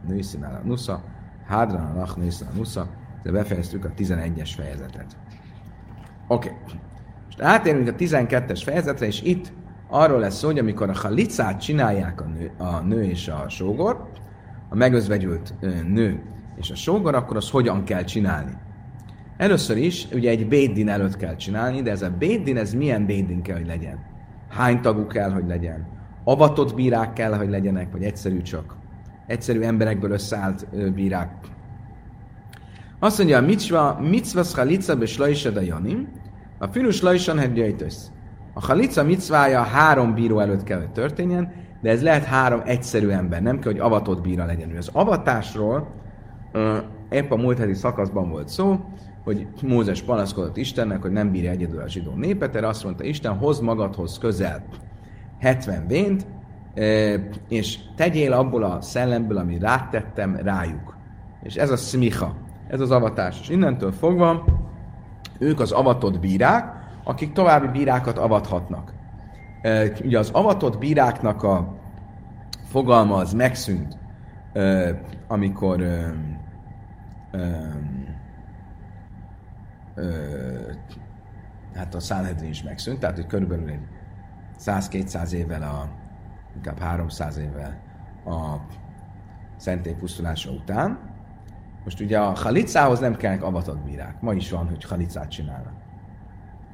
nőszen 0.07 0.43
al 0.43 0.61
a 0.63 0.67
nusza, 0.67 1.03
Hádran, 1.47 1.95
Lach, 1.97 2.17
Nészra, 2.17 2.47
Nusza, 2.55 2.87
de 3.23 3.31
befejeztük 3.31 3.85
a 3.85 3.89
11-es 3.99 4.51
fejezetet. 4.57 5.17
Oké. 6.27 6.49
Okay. 6.49 6.61
Most 7.25 7.41
átérünk 7.41 7.89
a 7.89 7.93
12-es 7.93 8.61
fejezetre, 8.65 9.07
és 9.07 9.23
itt 9.23 9.53
arról 9.95 10.21
lesz 10.21 10.37
szó, 10.37 10.47
hogy 10.47 10.59
amikor 10.59 10.89
a 10.89 10.99
halicát 10.99 11.61
csinálják 11.61 12.21
a 12.21 12.25
nő, 12.25 12.51
a 12.59 12.81
nő 12.81 13.05
és 13.05 13.29
a 13.29 13.49
sógor, 13.49 14.09
a 14.69 14.75
megözvegyült 14.75 15.55
nő 15.89 16.23
és 16.57 16.71
a 16.71 16.75
sógor, 16.75 17.15
akkor 17.15 17.37
azt 17.37 17.51
hogyan 17.51 17.85
kell 17.85 18.05
csinálni. 18.05 18.53
Először 19.37 19.77
is, 19.77 20.07
ugye 20.13 20.31
egy 20.31 20.49
béddin 20.49 20.89
előtt 20.89 21.17
kell 21.17 21.37
csinálni, 21.37 21.83
de 21.83 21.91
ez 21.91 22.03
a 22.03 22.11
béddin, 22.19 22.57
ez 22.57 22.75
milyen 22.75 23.07
béddin 23.07 23.43
kell, 23.43 23.57
hogy 23.57 23.67
legyen? 23.67 23.99
Hány 24.49 24.81
tagú 24.81 25.07
kell, 25.07 25.31
hogy 25.31 25.47
legyen? 25.47 25.87
Avatott 26.25 26.75
bírák 26.75 27.13
kell, 27.13 27.37
hogy 27.37 27.49
legyenek, 27.49 27.93
vagy 27.93 28.03
egyszerű 28.03 28.43
csak? 28.43 28.77
Egyszerű 29.27 29.61
emberekből 29.61 30.11
összeállt 30.11 30.93
bírák. 30.95 31.31
Azt 32.99 33.19
mondja, 33.19 33.39
a 33.39 33.41
mitzva, 33.41 33.99
mitzva 34.01 34.43
schalica 34.43 34.97
be 34.97 35.07
slajsa 35.07 35.61
janim, 35.61 36.09
a 36.59 36.67
finus 36.67 37.03
lajsan 37.03 37.39
hedjaitösz. 37.39 38.13
A 38.55 38.67
halica 38.67 39.03
micvája 39.03 39.63
három 39.63 40.15
bíró 40.15 40.39
előtt 40.39 40.63
kell, 40.63 40.79
hogy 40.79 40.91
történjen, 40.91 41.53
de 41.81 41.91
ez 41.91 42.03
lehet 42.03 42.25
három 42.25 42.61
egyszerű 42.65 43.09
ember, 43.09 43.43
nem 43.43 43.59
kell, 43.59 43.73
hogy 43.73 43.81
avatott 43.81 44.21
bíra 44.21 44.45
legyen. 44.45 44.77
Az 44.77 44.91
avatásról 44.93 45.89
épp 47.11 47.31
a 47.31 47.37
múlt 47.37 47.59
heti 47.59 47.75
szakaszban 47.75 48.31
volt 48.31 48.49
szó, 48.49 48.81
hogy 49.25 49.47
Mózes 49.63 50.03
panaszkodott 50.03 50.57
Istennek, 50.57 51.03
hogy 51.03 51.11
nem 51.11 51.31
bírja 51.31 51.51
egyedül 51.51 51.81
a 51.81 51.89
zsidó 51.89 52.13
népet, 52.15 52.57
erre 52.57 52.69
azt 52.69 52.85
mondta 52.85 53.05
Isten, 53.05 53.37
hozd 53.37 53.63
magadhoz 53.63 54.19
közel 54.19 54.65
70 55.41 55.87
vént, 55.87 56.27
és 57.49 57.79
tegyél 57.97 58.33
abból 58.33 58.63
a 58.63 58.81
szellemből, 58.81 59.37
ami 59.37 59.59
rátettem, 59.59 60.37
rájuk. 60.37 60.97
És 61.43 61.55
ez 61.55 61.71
a 61.71 61.77
szmicha, 61.77 62.35
ez 62.69 62.81
az 62.81 62.91
avatás. 62.91 63.41
És 63.41 63.49
innentől 63.49 63.93
fogva 63.93 64.45
ők 65.39 65.61
az 65.61 65.73
avatott 65.73 66.21
bírák, 66.21 66.74
akik 67.05 67.33
további 67.33 67.67
bírákat 67.67 68.19
avathatnak. 68.19 68.93
Ugye 70.05 70.19
az 70.19 70.31
avatott 70.31 70.79
bíráknak 70.79 71.43
a 71.43 71.79
fogalma 72.65 73.17
az 73.17 73.33
megszűnt, 73.33 73.99
amikor 75.27 75.83
hát 81.75 81.95
a 81.95 82.01
Sanhedrin 82.01 82.51
is 82.51 82.63
megszűnt, 82.63 82.99
tehát 82.99 83.17
hogy 83.17 83.27
körülbelül 83.27 83.69
egy 83.69 83.81
100-200 84.59 85.31
évvel, 85.31 85.63
a, 85.63 85.89
inkább 86.55 86.79
300 86.79 87.37
évvel 87.37 87.81
a 88.25 88.57
szentély 89.57 89.95
pusztulása 89.95 90.51
után. 90.51 90.99
Most 91.85 92.01
ugye 92.01 92.19
a 92.19 92.31
halicához 92.31 93.01
nem 93.01 93.17
kellnek 93.17 93.43
avatott 93.43 93.79
bírák. 93.79 94.21
Ma 94.21 94.33
is 94.33 94.51
van, 94.51 94.69
hogy 94.69 94.85
halicát 94.85 95.31
csinálnak 95.31 95.84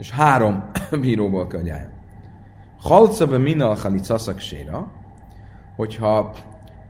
és 0.00 0.10
három 0.10 0.64
bíróból 1.00 1.46
kell, 1.46 1.60
hogy 1.60 1.68
álljon. 1.68 1.90
Halca 2.80 3.26
be 3.26 3.38
minal 3.38 3.74
halicaszak 3.74 4.38
séra, 4.38 4.90
hogyha 5.76 6.34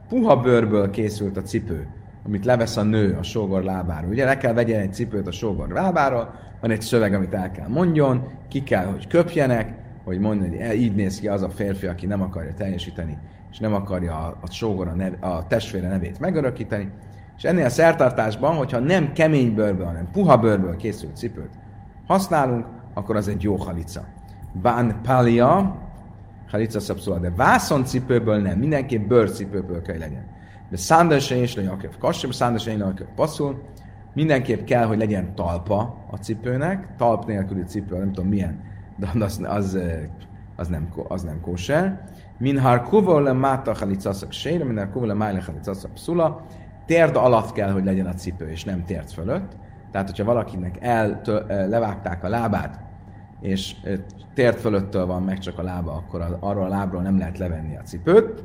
puha 0.08 0.40
bőrből 0.40 0.90
készült 0.90 1.36
a 1.36 1.42
cipő, 1.42 1.86
amit 2.26 2.44
levesz 2.44 2.76
a 2.76 2.82
nő 2.82 3.16
a 3.18 3.22
sógor 3.22 3.62
lábáról. 3.62 4.10
Ugye 4.10 4.24
le 4.24 4.36
kell 4.36 4.52
vegyen 4.52 4.80
egy 4.80 4.92
cipőt 4.92 5.26
a 5.26 5.32
sógor 5.32 5.68
lábáról, 5.68 6.34
van 6.60 6.70
egy 6.70 6.80
szöveg, 6.80 7.14
amit 7.14 7.34
el 7.34 7.50
kell 7.50 7.68
mondjon, 7.68 8.28
ki 8.48 8.62
kell, 8.62 8.84
hogy 8.84 9.06
köpjenek, 9.06 9.74
hogy 10.04 10.18
mondja, 10.18 10.48
hogy 10.48 10.56
e, 10.56 10.74
így 10.74 10.94
néz 10.94 11.20
ki 11.20 11.28
az 11.28 11.42
a 11.42 11.50
férfi, 11.50 11.86
aki 11.86 12.06
nem 12.06 12.22
akarja 12.22 12.54
teljesíteni, 12.54 13.18
és 13.50 13.58
nem 13.58 13.74
akarja 13.74 14.14
a, 14.16 14.38
a 14.40 14.50
sógor 14.50 14.88
a, 14.88 14.94
nev, 14.94 15.12
a 15.20 15.46
testvére 15.46 15.88
nevét 15.88 16.18
megörökíteni. 16.18 16.90
És 17.36 17.44
ennél 17.44 17.64
a 17.64 17.68
szertartásban, 17.68 18.56
hogyha 18.56 18.78
nem 18.78 19.12
kemény 19.12 19.54
bőrből, 19.54 19.86
hanem 19.86 20.08
puha 20.12 20.38
bőrből 20.38 20.76
készült 20.76 21.16
cipőt 21.16 21.58
használunk, 22.06 22.66
akkor 23.00 23.16
az 23.16 23.28
egy 23.28 23.42
jó 23.42 23.56
halica. 23.56 24.04
Bán 24.62 25.00
palia, 25.02 25.76
halica 26.50 26.80
szabszóla, 26.80 27.18
de 27.18 27.30
vászoncipőből 27.36 28.40
nem, 28.40 28.58
mindenképp 28.58 29.08
bőrcipőből 29.08 29.82
kell 29.82 29.98
legyen. 29.98 30.26
De 30.70 30.76
szándasa 30.76 31.34
és 31.34 31.54
le 31.54 31.62
Jakob 31.62 31.98
kassab, 31.98 32.32
szándasa 32.32 32.70
le 32.70 32.76
Jakob 32.76 33.14
passzul, 33.14 33.62
mindenképp 34.14 34.64
kell, 34.64 34.84
hogy 34.84 34.98
legyen 34.98 35.34
talpa 35.34 36.04
a 36.10 36.16
cipőnek, 36.16 36.88
talp 36.96 37.26
nélküli 37.26 37.62
cipő, 37.62 37.98
nem 37.98 38.12
tudom 38.12 38.30
milyen, 38.30 38.60
de 38.96 39.08
az, 39.24 39.40
az, 39.44 39.78
az 40.56 40.68
nem, 40.68 40.88
az 41.08 41.22
nem 41.22 41.40
kóser. 41.40 42.04
Minhar 42.38 42.82
kuvole 42.82 43.32
máta 43.32 43.74
halicaszak 43.74 44.32
sére, 44.32 44.64
minhar 44.64 44.90
kuvole 44.90 45.14
májle 45.14 45.42
halicaszak 45.46 45.90
szula, 45.94 46.44
térd 46.86 47.16
alatt 47.16 47.52
kell, 47.52 47.70
hogy 47.70 47.84
legyen 47.84 48.06
a 48.06 48.14
cipő, 48.14 48.50
és 48.50 48.64
nem 48.64 48.84
térd 48.84 49.10
fölött. 49.10 49.56
Tehát, 49.90 50.08
hogyha 50.08 50.24
valakinek 50.24 50.76
el, 50.80 51.20
levágták 51.46 52.24
a 52.24 52.28
lábát, 52.28 52.89
és 53.40 53.74
tért 54.34 54.60
fölöttől 54.60 55.06
van 55.06 55.22
meg 55.22 55.38
csak 55.38 55.58
a 55.58 55.62
lába, 55.62 55.92
akkor 55.92 56.36
arról 56.40 56.64
a 56.64 56.68
lábról 56.68 57.02
nem 57.02 57.18
lehet 57.18 57.38
levenni 57.38 57.76
a 57.76 57.82
cipőt. 57.82 58.44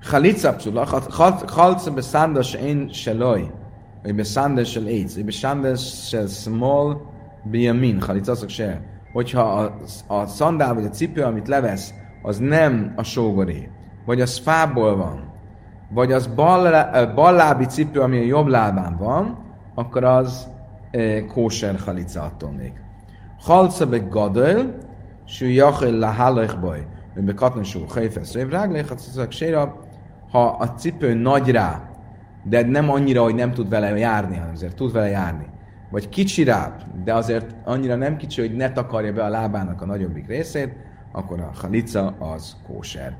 Chalitza 0.00 0.54
psula, 0.54 0.86
chalca 1.46 1.90
beszándas 1.90 2.54
én 2.54 2.88
seloj, 2.88 3.50
vagy 4.02 4.14
beszándas 4.14 4.70
sel 4.70 4.86
éjc, 4.86 5.14
vagy 5.14 5.24
beszándas 5.24 6.08
sel 6.08 6.26
small 6.26 7.00
biamin, 7.42 7.98
chalitza 7.98 8.48
se. 8.48 8.80
Hogyha 9.12 9.40
a, 9.40 9.74
a 10.06 10.26
szandál 10.26 10.74
vagy 10.74 10.84
a 10.84 10.88
cipő, 10.88 11.22
amit 11.22 11.48
levesz, 11.48 11.94
az 12.22 12.38
nem 12.38 12.92
a 12.96 13.02
sógoré, 13.02 13.68
vagy 14.06 14.20
az 14.20 14.38
fából 14.38 14.96
van, 14.96 15.32
vagy 15.90 16.12
az 16.12 16.26
bal, 16.26 16.90
ballábi 17.14 17.64
cipő, 17.64 18.00
ami 18.00 18.18
a 18.18 18.24
jobb 18.24 18.46
lábán 18.46 18.96
van, 18.96 19.38
akkor 19.74 20.04
az 20.04 20.48
kóser 21.28 21.78
halica 21.84 22.22
attól 22.22 22.50
még. 22.50 22.72
Halca 23.38 23.86
be 23.86 23.98
gadol, 23.98 24.74
sű 25.24 25.48
jachel 25.48 25.98
lahalech 25.98 26.60
baj, 26.60 26.86
hogy 27.14 27.22
be 27.22 27.34
katna 27.34 27.62
sú 27.62 27.84
hajfesz 27.88 28.34
révráglech, 28.34 28.88
ha 30.30 30.46
a 30.46 30.66
cipő 30.66 31.14
nagy 31.14 31.50
rá, 31.50 31.90
de 32.42 32.66
nem 32.66 32.90
annyira, 32.90 33.22
hogy 33.22 33.34
nem 33.34 33.52
tud 33.52 33.68
vele 33.68 33.98
járni, 33.98 34.36
hanem 34.36 34.52
azért 34.52 34.74
tud 34.74 34.92
vele 34.92 35.08
járni. 35.08 35.46
Vagy 35.90 36.08
kicsi 36.08 36.44
rá, 36.44 36.76
de 37.04 37.14
azért 37.14 37.54
annyira 37.64 37.96
nem 37.96 38.16
kicsi, 38.16 38.40
hogy 38.40 38.56
ne 38.56 38.72
takarja 38.72 39.12
be 39.12 39.24
a 39.24 39.28
lábának 39.28 39.82
a 39.82 39.86
nagyobbik 39.86 40.26
részét, 40.26 40.76
akkor 41.12 41.40
a 41.40 41.50
halica 41.60 42.14
az 42.18 42.56
kóser. 42.66 43.16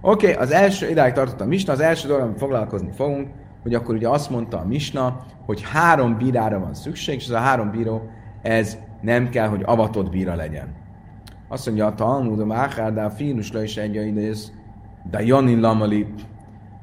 Oké, 0.00 0.30
okay, 0.30 0.42
az 0.42 0.50
első, 0.50 0.90
idáig 0.90 1.12
tartott 1.12 1.40
a 1.40 1.44
misna, 1.44 1.72
az 1.72 1.80
első 1.80 2.08
dolog, 2.08 2.22
amit 2.22 2.38
foglalkozni 2.38 2.90
fogunk, 2.96 3.28
hogy 3.62 3.74
akkor 3.74 3.94
ugye 3.94 4.08
azt 4.08 4.30
mondta 4.30 4.58
a 4.58 4.64
misna, 4.64 5.20
hogy 5.46 5.62
három 5.62 6.16
bírára 6.16 6.58
van 6.58 6.74
szükség, 6.74 7.14
és 7.14 7.24
ez 7.24 7.30
a 7.30 7.38
három 7.38 7.70
bíró, 7.70 8.10
ez 8.42 8.78
nem 9.00 9.28
kell, 9.28 9.48
hogy 9.48 9.62
avatott 9.64 10.10
bíra 10.10 10.34
legyen. 10.34 10.74
Azt 11.48 11.66
mondja 11.66 11.86
a 11.86 11.94
Talmud, 11.94 12.46
Máhár, 12.46 12.92
de 12.92 13.02
a 13.02 13.10
fiúnusra 13.10 13.62
is 13.62 13.76
egy 13.76 13.94
idéz, 13.94 14.52
de 15.10 15.22
Janin 15.22 15.60
Lamali. 15.60 16.06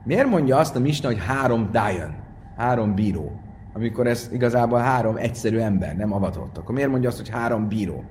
Miért 0.03 0.29
mondja 0.29 0.57
azt 0.57 0.75
a 0.75 0.79
misna, 0.79 1.07
hogy 1.07 1.19
három 1.25 1.69
Dayan, 1.71 2.15
három 2.57 2.95
bíró, 2.95 3.31
amikor 3.73 4.07
ez 4.07 4.29
igazából 4.33 4.79
három 4.79 5.15
egyszerű 5.15 5.57
ember, 5.57 5.95
nem 5.95 6.13
avatott. 6.13 6.57
Akkor 6.57 6.75
miért 6.75 6.89
mondja 6.89 7.09
azt, 7.09 7.17
hogy 7.17 7.29
három 7.29 7.67
bíró? 7.67 8.03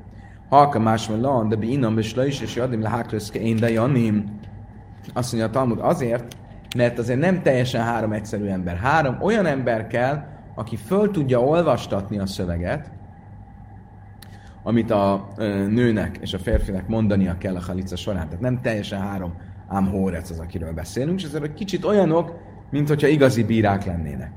Halka 0.48 0.78
más 0.78 1.10
de 1.48 1.56
bi 1.56 1.72
inam 1.72 1.98
is 1.98 2.14
és 2.16 2.54
jadim 2.54 2.82
le 2.82 3.04
én 3.32 3.56
de 3.56 3.70
Janim. 3.70 4.38
Azt 5.12 5.32
mondja 5.32 5.50
a 5.50 5.52
Talmud 5.52 5.78
azért, 5.80 6.36
mert 6.74 6.98
azért 6.98 7.18
nem 7.18 7.42
teljesen 7.42 7.82
három 7.82 8.12
egyszerű 8.12 8.46
ember. 8.46 8.76
Három 8.76 9.16
olyan 9.20 9.46
ember 9.46 9.86
kell, 9.86 10.24
aki 10.54 10.76
föl 10.76 11.10
tudja 11.10 11.40
olvastatni 11.40 12.18
a 12.18 12.26
szöveget, 12.26 12.90
amit 14.62 14.90
a 14.90 15.28
nőnek 15.68 16.18
és 16.20 16.34
a 16.34 16.38
férfinek 16.38 16.86
mondania 16.88 17.38
kell 17.38 17.56
a 17.56 17.62
halica 17.66 17.96
során. 17.96 18.26
Tehát 18.26 18.40
nem 18.40 18.60
teljesen 18.60 19.00
három 19.00 19.34
ám 19.68 19.88
hórec 19.88 20.30
az, 20.30 20.38
akiről 20.38 20.72
beszélünk, 20.72 21.20
és 21.20 21.26
ezért 21.26 21.54
kicsit 21.54 21.84
olyanok, 21.84 22.38
mint 22.70 22.88
hogyha 22.88 23.06
igazi 23.06 23.44
bírák 23.44 23.84
lennének. 23.84 24.32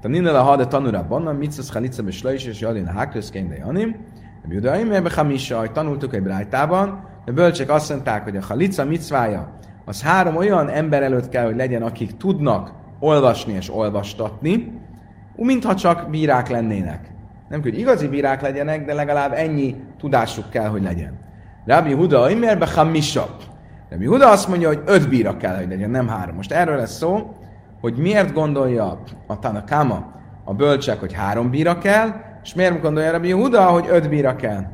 Tehát 0.00 0.16
minden 0.16 0.34
a 0.34 0.42
hada 0.42 0.66
tanúra 0.66 1.06
bannan, 1.08 1.36
mit 1.36 1.52
szesz 1.52 1.72
halica 1.72 2.02
be 2.02 2.10
slajs, 2.10 2.44
és 2.44 2.60
jadin 2.60 2.86
a 2.86 2.92
hákröszkein 2.92 3.48
de 3.48 3.56
janim, 3.56 3.96
a 4.44 4.46
judaim, 4.48 4.86
mert 4.86 5.12
hamisa, 5.12 5.70
tanultuk 5.72 6.14
egy 6.14 6.22
brájtában, 6.22 7.08
de 7.24 7.32
bölcsek 7.32 7.70
azt 7.70 7.90
mondták, 7.90 8.22
hogy 8.22 8.36
a 8.36 8.42
halica 8.42 8.84
micvája, 8.84 9.58
az 9.90 10.02
három 10.02 10.36
olyan 10.36 10.68
ember 10.68 11.02
előtt 11.02 11.28
kell, 11.28 11.44
hogy 11.44 11.56
legyen, 11.56 11.82
akik 11.82 12.16
tudnak 12.16 12.72
olvasni 12.98 13.52
és 13.52 13.74
olvastatni, 13.74 14.72
mintha 15.36 15.74
csak 15.74 16.10
bírák 16.10 16.48
lennének. 16.48 17.10
Nem 17.48 17.62
kell, 17.62 17.70
hogy 17.70 17.80
igazi 17.80 18.08
bírák 18.08 18.42
legyenek, 18.42 18.84
de 18.84 18.94
legalább 18.94 19.32
ennyi 19.32 19.76
tudásuk 19.98 20.50
kell, 20.50 20.68
hogy 20.68 20.82
legyen. 20.82 21.18
Rabbi 21.66 21.92
Huda, 21.92 22.30
imérbe 22.30 22.66
hamisab. 22.74 23.30
Rabbi 23.90 24.06
Huda 24.06 24.30
azt 24.30 24.48
mondja, 24.48 24.68
hogy 24.68 24.82
öt 24.86 25.08
bíra 25.08 25.36
kell, 25.36 25.56
hogy 25.56 25.68
legyen, 25.68 25.90
nem 25.90 26.08
három. 26.08 26.34
Most 26.36 26.52
erről 26.52 26.76
lesz 26.76 26.96
szó, 26.96 27.36
hogy 27.80 27.96
miért 27.96 28.32
gondolja 28.32 29.02
a 29.26 29.38
Tanakama, 29.38 30.12
a 30.44 30.54
bölcsek, 30.54 31.00
hogy 31.00 31.12
három 31.12 31.50
bíra 31.50 31.78
kell, 31.78 32.08
és 32.42 32.54
miért 32.54 32.80
gondolja 32.80 33.12
Rabbi 33.12 33.30
Huda, 33.30 33.62
hogy 33.62 33.86
öt 33.90 34.08
bíra 34.08 34.36
kell. 34.36 34.64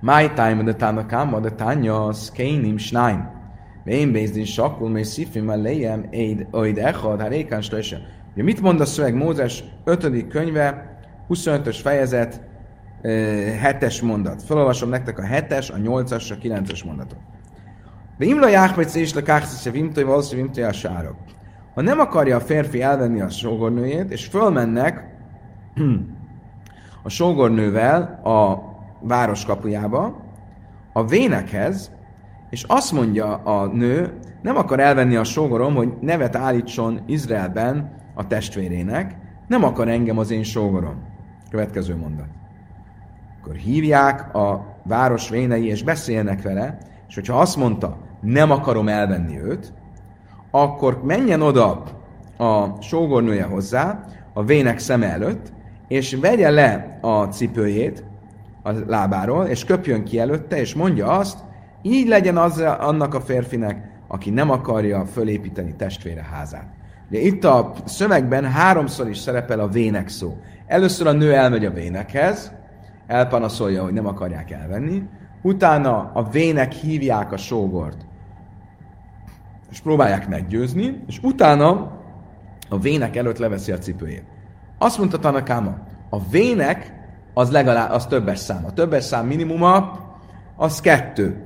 My 0.00 0.30
time 0.34 0.62
de 0.62 0.72
Tanakama, 0.72 1.40
de 1.40 1.50
Tanya, 1.50 2.12
Skainim, 2.12 2.78
Schneim. 2.78 3.28
Én 3.84 4.12
bézdin 4.12 4.44
sakul, 4.44 4.88
mely 4.88 5.02
szifim 5.02 5.48
a 5.48 5.56
lejem, 5.56 6.06
éd, 6.10 6.46
oid 6.50 6.78
echad, 6.78 7.20
hát 7.20 7.32
ékán 7.32 7.62
Ugye 8.32 8.42
mit 8.42 8.60
mond 8.60 8.80
a 8.80 8.84
szöveg 8.84 9.14
Mózes 9.14 9.64
5. 9.84 10.26
könyve, 10.28 10.98
25-ös 11.28 11.78
fejezet, 11.82 12.40
7-es 13.02 14.02
mondat. 14.02 14.42
Felolvasom 14.42 14.88
nektek 14.88 15.18
a 15.18 15.22
7-es, 15.22 15.72
a 15.72 15.76
8-as, 15.76 16.32
a 16.32 16.34
9-es 16.34 16.84
mondatot. 16.84 17.18
De 18.18 18.24
imla 18.24 18.48
jáhpec 18.48 18.94
és 18.94 19.14
le 19.14 19.22
káxis 19.22 19.72
vimtoj, 19.72 20.02
valószínű 20.04 20.42
vimtoj 20.42 20.64
a 20.64 20.72
sárok. 20.72 21.16
Ha 21.74 21.80
nem 21.80 21.98
akarja 21.98 22.36
a 22.36 22.40
férfi 22.40 22.82
elvenni 22.82 23.20
a 23.20 23.28
sógornőjét, 23.28 24.10
és 24.10 24.26
fölmennek 24.26 25.04
a 27.02 27.08
sógornővel 27.08 28.20
a 28.24 28.69
város 29.00 29.44
kapujába, 29.44 30.28
a 30.92 31.04
vénekhez, 31.04 31.90
és 32.50 32.62
azt 32.62 32.92
mondja 32.92 33.34
a 33.34 33.66
nő, 33.66 34.18
nem 34.42 34.56
akar 34.56 34.80
elvenni 34.80 35.16
a 35.16 35.24
sógorom, 35.24 35.74
hogy 35.74 35.92
nevet 36.00 36.36
állítson 36.36 37.00
Izraelben 37.06 37.92
a 38.14 38.26
testvérének, 38.26 39.16
nem 39.48 39.64
akar 39.64 39.88
engem 39.88 40.18
az 40.18 40.30
én 40.30 40.42
sógorom. 40.42 41.02
Következő 41.50 41.96
mondat. 41.96 42.28
Akkor 43.40 43.54
hívják 43.54 44.34
a 44.34 44.76
város 44.82 45.28
vénei, 45.28 45.66
és 45.66 45.82
beszélnek 45.82 46.42
vele, 46.42 46.78
és 47.08 47.14
hogyha 47.14 47.38
azt 47.40 47.56
mondta, 47.56 47.98
nem 48.20 48.50
akarom 48.50 48.88
elvenni 48.88 49.40
őt, 49.40 49.72
akkor 50.50 51.04
menjen 51.04 51.42
oda 51.42 51.82
a 52.38 52.82
sógornője 52.82 53.44
hozzá, 53.44 54.04
a 54.32 54.44
vének 54.44 54.78
szeme 54.78 55.06
előtt, 55.06 55.52
és 55.88 56.14
vegye 56.20 56.50
le 56.50 56.98
a 57.00 57.24
cipőjét 57.24 58.04
a 58.76 58.84
lábáról, 58.86 59.44
és 59.44 59.64
köpjön 59.64 60.04
ki 60.04 60.18
előtte, 60.18 60.60
és 60.60 60.74
mondja 60.74 61.06
azt, 61.06 61.38
így 61.82 62.08
legyen 62.08 62.36
az 62.36 62.58
annak 62.60 63.14
a 63.14 63.20
férfinek, 63.20 63.90
aki 64.08 64.30
nem 64.30 64.50
akarja 64.50 65.06
fölépíteni 65.06 65.74
testvére 65.76 66.26
házát. 66.32 66.66
Ugye 67.10 67.20
itt 67.20 67.44
a 67.44 67.72
szövegben 67.84 68.44
háromszor 68.44 69.08
is 69.08 69.18
szerepel 69.18 69.60
a 69.60 69.68
vének 69.68 70.08
szó. 70.08 70.36
Először 70.66 71.06
a 71.06 71.12
nő 71.12 71.34
elmegy 71.34 71.64
a 71.64 71.70
vénekhez, 71.70 72.52
elpanaszolja, 73.06 73.82
hogy 73.82 73.92
nem 73.92 74.06
akarják 74.06 74.50
elvenni, 74.50 75.02
utána 75.42 76.10
a 76.14 76.28
vének 76.28 76.72
hívják 76.72 77.32
a 77.32 77.36
sógort, 77.36 78.06
és 79.70 79.80
próbálják 79.80 80.28
meggyőzni, 80.28 81.02
és 81.06 81.18
utána 81.22 81.98
a 82.68 82.78
vének 82.78 83.16
előtt 83.16 83.38
leveszi 83.38 83.72
a 83.72 83.78
cipőjét. 83.78 84.24
Azt 84.78 84.98
mondta 84.98 85.18
Tanakáma, 85.18 85.78
a 86.10 86.28
vének 86.28 86.99
az 87.40 87.50
legalább, 87.50 87.90
az 87.90 88.06
többes 88.06 88.38
szám. 88.38 88.64
A 88.64 88.72
többes 88.72 89.04
szám 89.04 89.26
minimuma 89.26 89.98
az 90.56 90.80
kettő. 90.80 91.44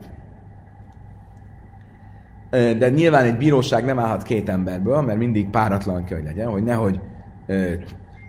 De 2.51 2.89
nyilván 2.89 3.25
egy 3.25 3.37
bíróság 3.37 3.85
nem 3.85 3.99
állhat 3.99 4.23
két 4.23 4.49
emberből, 4.49 5.01
mert 5.01 5.19
mindig 5.19 5.51
páratlan 5.51 6.05
kell, 6.05 6.19
hogy 6.19 6.27
legyen, 6.27 6.49
hogy 6.49 6.63
nehogy 6.63 7.01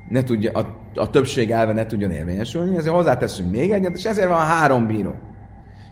ne 0.10 0.24
tudja, 0.24 0.51
a, 0.51 0.65
a 0.95 1.10
többség 1.10 1.51
elve 1.51 1.74
ne 1.74 1.86
tudjon 1.86 2.12
érvényesülni, 2.12 2.77
ezért 2.77 2.95
hozzáteszünk 2.95 3.51
még 3.51 3.72
egyet, 3.72 3.95
és 3.95 4.05
ezért 4.05 4.27
van 4.27 4.45
három 4.45 4.88
bíró. 4.88 5.13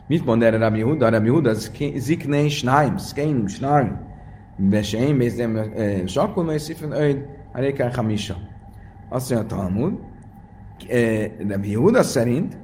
Mit 0.08 0.26
mond 0.26 0.44
erre 0.44 0.58
Rabbi 0.58 0.82
Huda? 0.82 1.10
Rabbi 1.10 1.30
Huda 1.30 1.54
ziknei 1.96 2.50
shnaim, 2.50 2.98
szkeinim 2.98 3.48
shnaim. 3.48 4.00
Beseim 4.58 5.18
bézdem 5.18 5.74
sakkul 6.06 6.44
mely 6.44 6.58
szifren 6.58 6.92
öjd, 6.92 7.26
arékán 7.54 7.94
hamisa. 7.94 8.36
Azt 9.10 9.32
mondja 9.32 9.56
a 9.56 9.60
Talmud, 9.60 9.94
Rabbi 11.50 11.74
Huda 11.74 12.04
szerint 12.04 12.58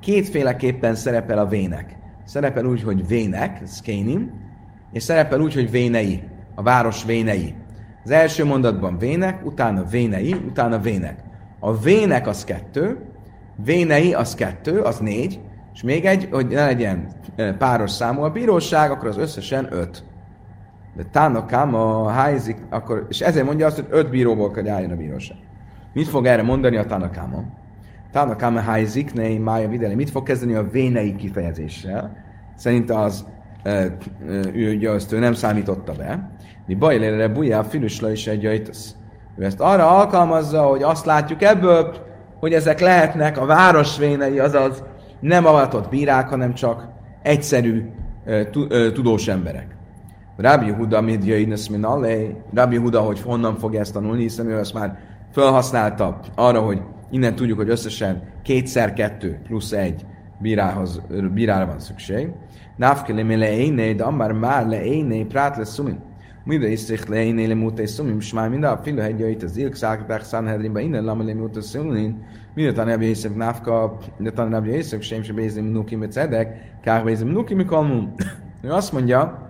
kétféleképpen 0.00 0.94
szerepel 0.94 1.38
a 1.38 1.46
vének. 1.46 1.96
Szerepel 2.24 2.64
úgy, 2.64 2.82
hogy 2.82 3.06
vének, 3.06 3.60
szkénim, 3.64 4.32
és 4.92 5.02
szerepel 5.02 5.40
úgy, 5.40 5.54
hogy 5.54 5.70
vénei, 5.70 6.22
a 6.54 6.62
város 6.62 7.04
vénei. 7.04 7.54
Az 8.04 8.10
első 8.10 8.44
mondatban 8.44 8.98
vének, 8.98 9.46
utána 9.46 9.84
vénei, 9.84 10.32
utána 10.32 10.78
vének. 10.78 11.18
A 11.58 11.78
vének 11.78 12.26
az 12.26 12.44
kettő, 12.44 12.98
vénei 13.64 14.14
az 14.14 14.34
kettő, 14.34 14.80
az 14.80 14.98
négy, 14.98 15.40
és 15.74 15.82
még 15.82 16.04
egy, 16.04 16.28
hogy 16.30 16.46
ne 16.46 16.64
legyen 16.64 17.08
páros 17.58 17.90
számú 17.90 18.22
a 18.22 18.30
bíróság, 18.30 18.90
akkor 18.90 19.08
az 19.08 19.16
összesen 19.16 19.68
öt. 19.70 20.04
De 20.96 21.04
tánakám 21.12 21.74
a 21.74 22.08
hájzik, 22.08 22.56
akkor, 22.70 23.06
és 23.08 23.20
ezért 23.20 23.46
mondja 23.46 23.66
azt, 23.66 23.76
hogy 23.76 23.86
öt 23.90 24.10
bíróból 24.10 24.50
kell 24.50 24.68
álljon 24.68 24.90
a 24.90 24.96
bíróság. 24.96 25.36
Mit 25.92 26.08
fog 26.08 26.26
erre 26.26 26.42
mondani 26.42 26.76
a 26.76 26.86
Tanakáma? 26.86 27.44
Tanakáma 28.12 28.60
hájzik, 28.60 29.12
ne 29.12 29.38
mája 29.38 29.68
videle. 29.68 29.94
Mit 29.94 30.10
fog 30.10 30.22
kezdeni 30.22 30.54
a 30.54 30.70
vénei 30.70 31.16
kifejezéssel? 31.16 32.16
Szerint 32.56 32.90
az 32.90 33.26
ő, 34.52 34.74
ugye 34.74 34.90
azt 34.90 35.12
ő 35.12 35.18
nem 35.18 35.34
számította 35.34 35.92
be. 35.92 36.30
Mi 36.66 36.74
baj 36.74 36.98
lére 36.98 37.28
bujá 37.28 37.62
filüsla 37.62 38.10
is 38.10 38.26
egy 38.26 38.44
Ő 39.36 39.44
ezt 39.44 39.60
arra 39.60 39.98
alkalmazza, 39.98 40.62
hogy 40.62 40.82
azt 40.82 41.04
látjuk 41.04 41.42
ebből, 41.42 41.96
hogy 42.38 42.52
ezek 42.52 42.80
lehetnek 42.80 43.38
a 43.38 43.46
városvénei, 43.46 44.38
azaz 44.38 44.84
nem 45.20 45.46
avatott 45.46 45.88
bírák, 45.88 46.28
hanem 46.28 46.54
csak 46.54 46.88
egyszerű 47.22 47.84
tudós 48.92 49.28
emberek. 49.28 49.76
Rabbi 50.36 50.70
Huda 50.70 51.00
midjaidnes 51.00 51.68
min 51.68 51.84
alej, 51.84 52.36
Rabbi 52.54 52.76
Huda, 52.76 53.00
hogy 53.00 53.20
honnan 53.20 53.56
fog 53.56 53.74
ezt 53.74 53.92
tanulni, 53.92 54.22
hiszen 54.22 54.46
ő 54.46 54.58
ezt 54.58 54.74
már 54.74 54.98
felhasználta 55.30 56.20
arra, 56.34 56.60
hogy 56.60 56.82
innen 57.10 57.34
tudjuk, 57.34 57.58
hogy 57.58 57.68
összesen 57.68 58.22
kétszer 58.42 58.92
kettő 58.92 59.40
plusz 59.44 59.72
egy 59.72 60.04
bírához, 60.38 61.00
bírára 61.34 61.66
van 61.66 61.80
szükség. 61.80 62.28
Nafkele 62.76 63.22
me 63.22 63.36
leéné, 63.36 63.92
de 63.92 64.04
amár 64.04 64.32
már 64.32 64.66
leéné, 64.66 65.22
prát 65.22 65.56
lesz 65.56 65.72
szumin. 65.72 65.98
Mida 66.44 66.66
is 66.66 66.84
sich 66.84 67.06
leéné 67.06 67.46
le 67.46 67.66
és 67.76 67.90
szumim, 67.90 68.20
s 68.20 68.32
már 68.32 68.48
minden 68.48 68.72
a 68.72 68.76
filu 68.76 69.00
hegyait 69.00 69.42
az 69.42 69.56
ilk 69.56 69.74
szákbák 69.74 70.22
szánhedrinben, 70.22 70.82
innen 70.82 71.04
lama 71.04 71.22
le 71.22 71.34
múlta 71.34 71.60
szumin, 71.60 72.24
minden 72.54 72.74
tanában 72.74 73.02
észak 73.02 73.36
nafka, 73.36 73.96
de 74.18 74.30
tanában 74.30 74.68
észak, 74.68 75.02
sem 75.02 75.22
se 75.22 75.32
bézim 75.32 75.64
nuki 75.64 75.94
mit 75.94 76.12
cedek, 76.12 76.78
kár 76.82 77.04
bézim 77.04 77.44
mi 77.48 77.64
kalmum. 77.64 78.14
Ő 78.62 78.70
azt 78.70 78.92
mondja, 78.92 79.48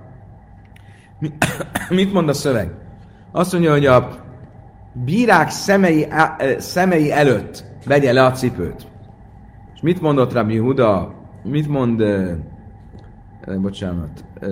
mit 1.88 2.12
mond 2.12 2.28
a 2.28 2.32
szöveg? 2.32 2.70
Azt 3.32 3.52
mondja, 3.52 3.70
hogy 3.70 3.86
a 3.86 4.29
bírák 5.04 5.50
szemei, 5.50 6.08
szemei 6.58 7.12
előtt 7.12 7.64
vegye 7.86 8.12
le 8.12 8.24
a 8.24 8.32
cipőt. 8.32 8.86
És 9.74 9.80
mit 9.80 10.00
mondott 10.00 10.32
Rabbi 10.32 10.56
Huda? 10.56 11.14
Mit 11.42 11.68
mond, 11.68 12.00
uh, 12.00 12.30
uh, 13.46 13.56
bocsánat, 13.56 14.24
uh, 14.42 14.48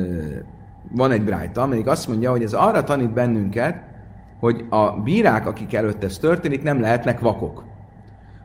van 0.91 1.11
egy 1.11 1.25
brájta, 1.25 1.63
amelyik 1.63 1.87
azt 1.87 2.09
mondja, 2.09 2.31
hogy 2.31 2.43
ez 2.43 2.53
arra 2.53 2.85
tanít 2.85 3.13
bennünket, 3.13 3.83
hogy 4.41 4.65
a 4.69 4.91
bírák, 4.91 5.47
akik 5.47 5.75
előtt 5.75 6.05
ez 6.05 6.19
történik, 6.19 6.63
nem 6.63 6.81
lehetnek 6.81 7.21
vakok. 7.21 7.65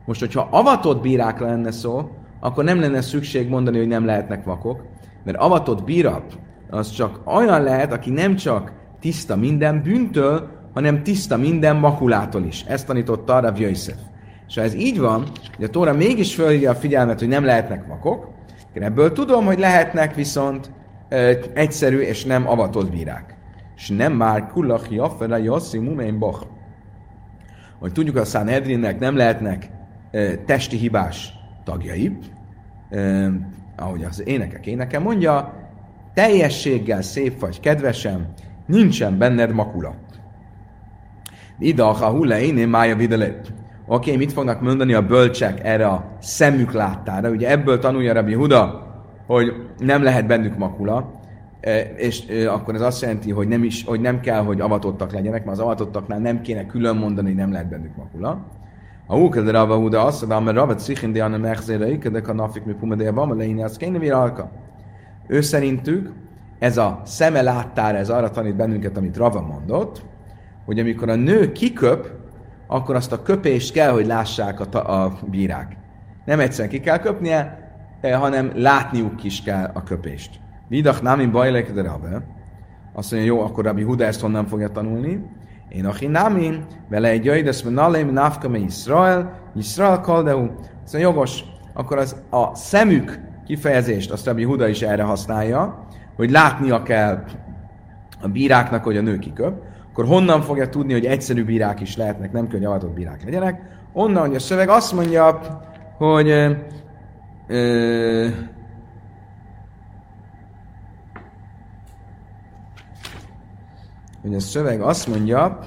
Most, 0.06 0.20
hogyha 0.20 0.48
avatott 0.52 1.02
bírákra 1.02 1.46
lenne 1.46 1.72
szó, 1.72 2.10
akkor 2.40 2.64
nem 2.64 2.80
lenne 2.80 3.02
szükség 3.02 3.50
mondani, 3.50 3.78
hogy 3.78 3.88
nem 3.88 4.06
lehetnek 4.06 4.44
vakok, 4.44 4.84
mert 5.24 5.38
avatott 5.38 5.84
bíra 5.84 6.24
az 6.70 6.90
csak 6.90 7.20
olyan 7.26 7.62
lehet, 7.62 7.94
aki 7.94 8.10
nem 8.10 8.36
csak 8.36 8.74
tiszta 9.00 9.36
minden 9.36 9.82
bűntől, 9.82 10.48
hanem 10.74 11.04
tiszta 11.04 11.38
minden 11.38 11.76
makulától 11.76 12.44
is. 12.44 12.64
Ezt 12.68 12.86
tanította 12.88 13.40
Rav 13.40 13.60
Yosef. 13.60 13.98
És 14.48 14.56
ha 14.56 14.62
ez 14.62 14.74
így 14.74 15.00
van, 15.00 15.28
hogy 15.56 15.66
a 15.66 15.70
Tóra 15.70 15.94
mégis 15.94 16.36
fölhívja 16.36 16.72
a 16.72 16.76
figyelmet, 16.76 17.20
hogy 17.20 17.28
nem 17.28 17.46
lehetnek 17.46 17.88
vakok, 17.88 18.32
én 18.74 18.84
ebből 18.84 19.12
tudom, 19.12 19.46
hogy 19.46 19.60
lehetnek 19.60 20.16
viszont 20.16 20.72
ö, 21.10 21.32
egyszerű 21.54 22.00
és 22.00 22.26
nem 22.26 22.48
avatott 22.48 22.92
bírák. 22.92 23.36
És 23.76 23.90
nem 23.90 24.14
már 24.14 24.48
kullach 24.48 24.92
jaffera 24.92 25.38
jasszi 25.38 25.78
mumein 25.78 26.20
bach. 26.20 26.48
Hogy 27.80 27.92
tudjuk, 27.92 28.16
a 28.16 28.26
Sanhedrinnek 28.26 29.00
nem 29.00 29.16
lehetnek 29.16 29.70
ö, 30.12 30.34
testi 30.46 30.78
hibás 30.78 31.34
tagjai, 31.64 32.18
ö, 32.90 33.28
ahogy 33.76 34.04
az 34.04 34.28
énekek 34.28 34.66
éneke 34.66 35.00
mondja, 35.00 35.54
teljességgel 36.14 37.02
szép 37.02 37.40
vagy 37.40 37.60
kedvesem, 37.60 38.28
nincsen 38.66 39.18
benned 39.18 39.52
makula. 39.52 39.96
Ida 41.60 41.90
a 41.90 42.10
hulle 42.10 42.42
én 42.42 42.68
mája 42.68 42.96
videle. 42.96 43.26
Oké, 43.26 43.46
okay, 43.86 44.16
mit 44.16 44.34
fognak 44.34 44.62
mondani 44.62 44.94
a 44.94 45.06
bölcsek 45.06 45.60
erre 45.64 45.88
a 45.88 46.06
szemük 46.20 46.72
láttára? 46.72 47.30
Ugye 47.30 47.50
ebből 47.50 47.80
tanulja 47.80 48.14
Rabbi 48.14 48.34
Huda, 48.34 48.88
hogy 49.28 49.54
nem 49.78 50.04
lehet 50.04 50.28
bennük 50.28 50.58
makula, 50.58 51.12
e, 51.62 51.80
és 51.80 52.28
e, 52.30 52.52
akkor 52.52 52.76
ez 52.76 52.82
azt 52.82 53.02
jelenti, 53.02 53.32
hogy 53.32 53.48
nem, 53.48 53.64
is, 53.64 53.84
hogy 53.84 54.02
nem 54.02 54.20
kell, 54.20 54.44
hogy 54.44 54.62
avatottak 54.62 55.12
legyenek, 55.12 55.46
mert 55.46 55.58
az 55.58 55.64
avatottaknál 55.64 56.20
nem 56.20 56.42
kéne 56.42 56.66
külön 56.66 56.96
mondani, 56.96 57.28
hogy 57.28 57.38
nem 57.38 57.52
lehet 57.52 57.70
bennük 57.70 57.96
makula. 57.96 58.46
A 59.08 59.16
Húked 59.16 59.50
Rava 59.50 59.76
Huda 59.76 60.04
azt 60.06 60.20
mondja, 60.20 60.40
mert 60.40 60.58
Ravat 60.58 60.80
Szichin 60.80 61.12
de 61.12 61.24
Anna 61.24 61.38
Mechzére 61.38 62.10
de 62.10 62.22
a 62.28 62.34
Nafik 62.34 62.64
mi 62.64 62.74
Puma 62.74 62.96
de 62.96 63.12
Bama 63.12 63.34
leíni, 63.34 63.64
az 63.64 63.78
kéne 63.78 64.00
viralka. 64.00 64.52
Ő 65.28 65.42
szerintük 65.42 66.12
ez 66.60 66.78
a 66.78 67.02
szeme 67.06 67.42
láttára, 67.42 67.98
ez 67.98 68.10
arra 68.10 68.30
tanít 68.30 68.56
bennünket, 68.56 68.98
amit 68.98 69.18
Rava 69.18 69.42
mondott, 69.42 70.02
hogy 70.66 70.80
amikor 70.80 71.10
a 71.10 71.16
nő 71.16 71.52
kiköp, 71.52 72.10
akkor 72.68 72.96
azt 72.96 73.12
a 73.12 73.22
köpést 73.22 73.74
kell, 73.74 73.92
hogy 73.92 74.06
lássák 74.06 74.60
a, 74.60 74.66
ta- 74.66 74.88
a 74.88 75.18
bírák. 75.30 75.78
Nem 76.26 76.40
egyszerűen 76.40 76.70
ki 76.70 76.80
kell 76.80 77.00
köpnie, 77.00 77.72
eh, 78.02 78.20
hanem 78.20 78.52
látniuk 78.56 79.24
is 79.24 79.42
kell 79.42 79.72
a 79.74 79.84
köpést. 79.84 80.40
Vidach 80.68 81.02
námi 81.02 81.26
bajlek 81.26 81.74
de 81.74 81.82
rabbe. 81.82 82.22
Azt 82.94 83.12
mondja, 83.12 83.34
jó, 83.34 83.42
akkor 83.42 83.64
Rabbi 83.64 83.84
Huda 83.84 84.06
ezt 84.06 84.22
honnan 84.22 84.46
fogja 84.46 84.70
tanulni? 84.70 85.26
Én 85.70 85.86
achi 85.86 86.08
námi, 86.08 86.60
vele 86.90 87.10
egy 87.10 87.26
jöjj, 87.26 87.42
de 87.42 87.54
nalém 87.70 88.10
nafka 88.10 88.50
me 88.50 88.58
Israel, 88.58 89.40
Israel 89.56 90.00
kaldehu. 90.00 90.44
Azt 90.84 90.94
mondja, 90.94 91.00
jogos, 91.00 91.44
akkor 91.74 91.98
az 91.98 92.16
a 92.30 92.56
szemük 92.56 93.20
kifejezést, 93.46 94.12
azt 94.12 94.26
Rabbi 94.26 94.44
Huda 94.44 94.68
is 94.68 94.82
erre 94.82 95.04
használja, 95.04 95.88
hogy 96.16 96.32
látnia 96.32 96.84
kell 96.84 97.24
a 98.22 98.28
bíráknak, 98.28 98.84
hogy 98.84 98.98
a 98.98 99.02
nő 99.02 99.20
kiköp, 99.20 99.64
akkor 99.94 100.06
honnan 100.06 100.42
fogja 100.42 100.70
tudni, 100.70 100.94
hogy 100.94 101.06
egyszerű 101.06 101.46
bírák 101.46 101.80
is 101.80 101.98
lehetnek, 101.98 102.32
nem 102.32 102.48
kell, 102.48 102.58
hogy 102.58 102.68
avatott 102.68 102.94
bírák 102.94 103.24
legyenek? 103.24 103.62
Onnan, 103.92 104.28
hogy 104.28 104.36
a 104.36 104.40
szöveg 104.40 104.70
azt 104.70 104.94
mondja, 104.94 105.40
hogy 105.98 106.30
ö, 106.30 106.52
ö, 107.48 108.28
hogy 114.22 114.36
a 114.36 114.40
szöveg 114.40 114.82
azt 114.82 115.08
mondja, 115.08 115.60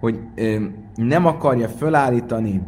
hogy 0.00 0.20
ö, 0.34 0.56
nem 0.94 1.26
akarja 1.26 1.68
fölállítani 1.68 2.62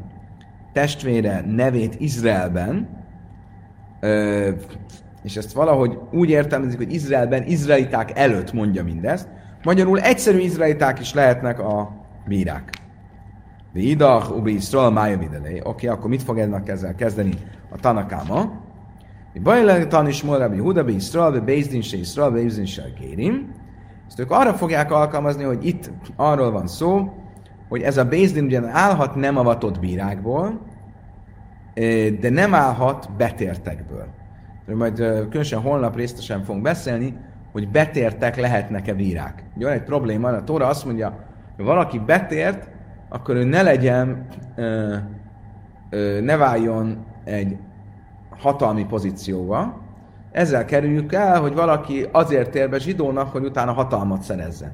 testvére 0.72 1.44
nevét 1.46 2.00
Izraelben, 2.00 2.88
ö, 4.00 4.50
és 5.22 5.36
ezt 5.36 5.52
valahogy 5.52 5.98
úgy 6.12 6.30
értelmezik, 6.30 6.78
hogy 6.78 6.92
Izraelben, 6.92 7.46
izraeliták 7.46 8.18
előtt 8.18 8.52
mondja 8.52 8.84
mindezt. 8.84 9.28
Magyarul 9.64 10.00
egyszerű 10.00 10.38
izraeliták 10.38 11.00
is 11.00 11.14
lehetnek 11.14 11.58
a 11.58 11.92
bírák. 12.26 12.70
De 13.72 13.80
idach, 13.80 14.36
ubi 14.36 14.54
Israel, 14.54 14.90
mája 14.90 15.18
videlé. 15.18 15.60
Oké, 15.64 15.86
akkor 15.86 16.10
mit 16.10 16.22
fog 16.22 16.38
ennek 16.38 16.68
ezzel 16.68 16.94
kezdeni 16.94 17.32
a 17.70 17.76
Tanakáma? 17.76 18.52
Mi 19.32 19.40
bajle 19.40 19.86
tanis 19.86 20.22
Rabbi 20.22 20.58
Huda, 20.58 20.84
be 20.84 20.90
Israel, 20.90 21.30
be 21.30 21.40
Bézdin 21.40 21.82
se 21.82 21.96
Israel, 21.96 22.30
be 22.30 22.40
Bézdin 22.40 22.66
se 22.66 22.82
Gérim. 23.00 23.54
Ezt 24.08 24.18
ők 24.18 24.30
arra 24.30 24.52
fogják 24.52 24.90
alkalmazni, 24.90 25.44
hogy 25.44 25.66
itt 25.66 25.90
arról 26.16 26.50
van 26.50 26.66
szó, 26.66 27.12
hogy 27.68 27.82
ez 27.82 27.96
a 27.96 28.04
Bézdin 28.04 28.44
ugyan 28.44 28.68
állhat 28.68 29.14
nem 29.14 29.36
avatott 29.36 29.80
bírákból, 29.80 30.60
de 32.20 32.30
nem 32.30 32.54
állhat 32.54 33.10
betértekből. 33.16 34.06
Majd 34.66 34.96
különösen 34.96 35.60
holnap 35.60 35.96
részletesen 35.96 36.44
fogunk 36.44 36.62
beszélni, 36.62 37.16
hogy 37.52 37.68
betértek 37.68 38.36
lehetnek-e 38.36 38.94
bírák. 38.94 39.44
Ugye 39.56 39.64
van 39.64 39.74
egy 39.74 39.82
probléma, 39.82 40.28
a 40.28 40.44
Tóra 40.44 40.66
azt 40.66 40.84
mondja, 40.84 41.18
hogy 41.56 41.64
valaki 41.64 41.98
betért, 41.98 42.68
akkor 43.08 43.36
ő 43.36 43.44
ne 43.44 43.62
legyen, 43.62 44.26
ö, 44.56 44.96
ö, 45.90 46.20
ne 46.20 46.36
váljon 46.36 47.04
egy 47.24 47.56
hatalmi 48.30 48.86
pozícióba. 48.86 49.80
Ezzel 50.32 50.64
kerüljük 50.64 51.12
el, 51.12 51.40
hogy 51.40 51.54
valaki 51.54 52.06
azért 52.12 52.50
tér 52.50 52.70
be 52.70 52.78
zsidónak, 52.78 53.32
hogy 53.32 53.44
utána 53.44 53.72
hatalmat 53.72 54.22
szerezzen. 54.22 54.72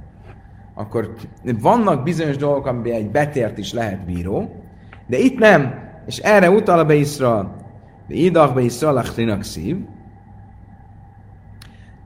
Akkor 0.75 1.15
vannak 1.61 2.03
bizonyos 2.03 2.37
dolgok, 2.37 2.67
amiben 2.67 2.93
egy 2.93 3.11
betért 3.11 3.59
is 3.59 3.73
lehet 3.73 4.05
bíró, 4.05 4.65
de 5.07 5.19
itt 5.19 5.39
nem. 5.39 5.75
És 6.07 6.19
erre 6.19 6.51
utal 6.51 6.79
a 6.79 6.85
Beisra, 6.85 7.57
Idach 8.09 8.55
Beisra 8.55 9.03
szív. 9.43 9.77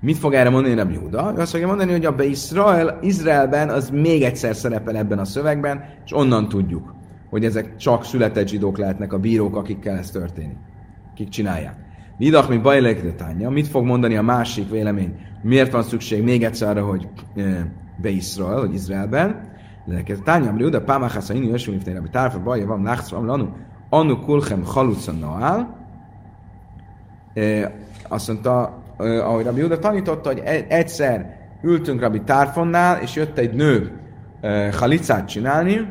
Mit 0.00 0.16
fog 0.16 0.34
erre 0.34 0.50
mondani 0.50 0.74
Rabbi 0.74 0.94
Júda? 0.94 1.32
Ő 1.36 1.40
azt 1.40 1.50
fogja 1.50 1.66
mondani, 1.66 1.90
hogy 1.90 2.04
a 2.04 2.22
Israel, 2.22 2.98
Izraelben 3.02 3.68
az 3.68 3.90
még 3.90 4.22
egyszer 4.22 4.54
szerepel 4.54 4.96
ebben 4.96 5.18
a 5.18 5.24
szövegben, 5.24 5.84
és 6.04 6.14
onnan 6.14 6.48
tudjuk, 6.48 6.94
hogy 7.30 7.44
ezek 7.44 7.76
csak 7.76 8.04
született 8.04 8.48
zsidók 8.48 8.78
lehetnek 8.78 9.12
a 9.12 9.18
bírók, 9.18 9.56
akikkel 9.56 9.96
ez 9.96 10.10
történik. 10.10 10.56
Kik 11.14 11.28
csinálják. 11.28 11.74
Vidach 12.16 12.48
mi 12.48 12.56
bajlekdetánya. 12.56 13.50
Mit 13.50 13.68
fog 13.68 13.84
mondani 13.84 14.16
a 14.16 14.22
másik 14.22 14.70
vélemény? 14.70 15.14
Miért 15.42 15.72
van 15.72 15.82
szükség 15.82 16.22
még 16.22 16.44
egyszer 16.44 16.68
arra, 16.68 16.86
hogy 16.86 17.08
e, 17.36 17.42
be 17.96 18.08
Israel, 18.08 18.58
hogy 18.58 18.74
Izraelben? 18.74 19.48
De 19.84 20.02
tánya, 20.24 20.46
Rabbi 20.46 20.62
Júda, 20.62 20.82
pámáhász 20.82 21.30
a 21.30 21.34
inni 21.34 21.50
ösül, 21.50 21.74
miftén 21.74 21.94
Rabbi 21.94 22.08
Tárfa, 22.08 22.42
baja 22.42 22.66
van, 22.66 22.80
nachszra, 22.80 23.24
lanu, 23.24 23.46
anu 23.88 24.20
kulchem 24.24 24.62
haluca 24.64 25.12
naál. 25.12 25.76
E, 27.34 27.72
azt 28.08 28.28
mondta, 28.28 28.82
ahogy 29.00 29.44
Rabbi 29.44 29.60
Júda 29.60 29.78
tanította, 29.78 30.28
hogy 30.28 30.42
e- 30.44 30.64
egyszer 30.68 31.38
ültünk 31.62 32.00
Rabbi 32.00 32.20
Tárfonnál, 32.20 33.00
és 33.02 33.14
jött 33.14 33.38
egy 33.38 33.54
nő 33.54 34.00
halicát 34.78 35.28
csinálni, 35.28 35.88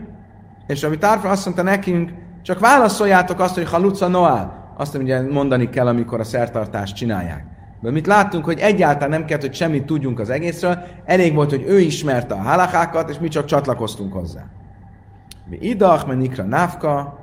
és 0.68 0.82
Rabbi 0.82 0.98
Tárfon 0.98 1.32
azt 1.32 1.46
mondta 1.46 1.64
nekünk, 1.64 2.12
csak 2.42 2.60
válaszoljátok 2.60 3.40
azt, 3.40 3.56
hogy 3.56 3.70
haluca 3.70 4.08
noál. 4.08 4.74
Azt 4.78 4.96
ugye 4.96 5.22
mondani 5.22 5.70
kell, 5.70 5.88
amikor 5.88 6.20
a 6.20 6.24
szertartást 6.24 6.96
csinálják. 6.96 7.46
De 7.82 7.92
mit 7.92 8.08
láttunk, 8.08 8.46
hogy 8.46 8.60
egyáltalán 8.60 9.10
nem 9.10 9.26
kellett, 9.26 9.44
hogy 9.44 9.54
semmit 9.54 9.86
tudjunk 9.86 10.20
az 10.20 10.30
egészről, 10.30 10.78
elég 11.06 11.34
volt, 11.34 11.50
hogy 11.50 11.64
ő 11.68 11.80
ismerte 11.80 12.34
a 12.34 12.42
halakákat, 12.42 13.10
és 13.10 13.20
mi 13.20 13.28
csak 13.28 13.46
csatlakoztunk 13.46 14.14
hozzá. 14.14 14.44
Mi 15.50 15.58
idach, 15.62 16.08
menikra 16.08 16.44
návka, 16.44 17.20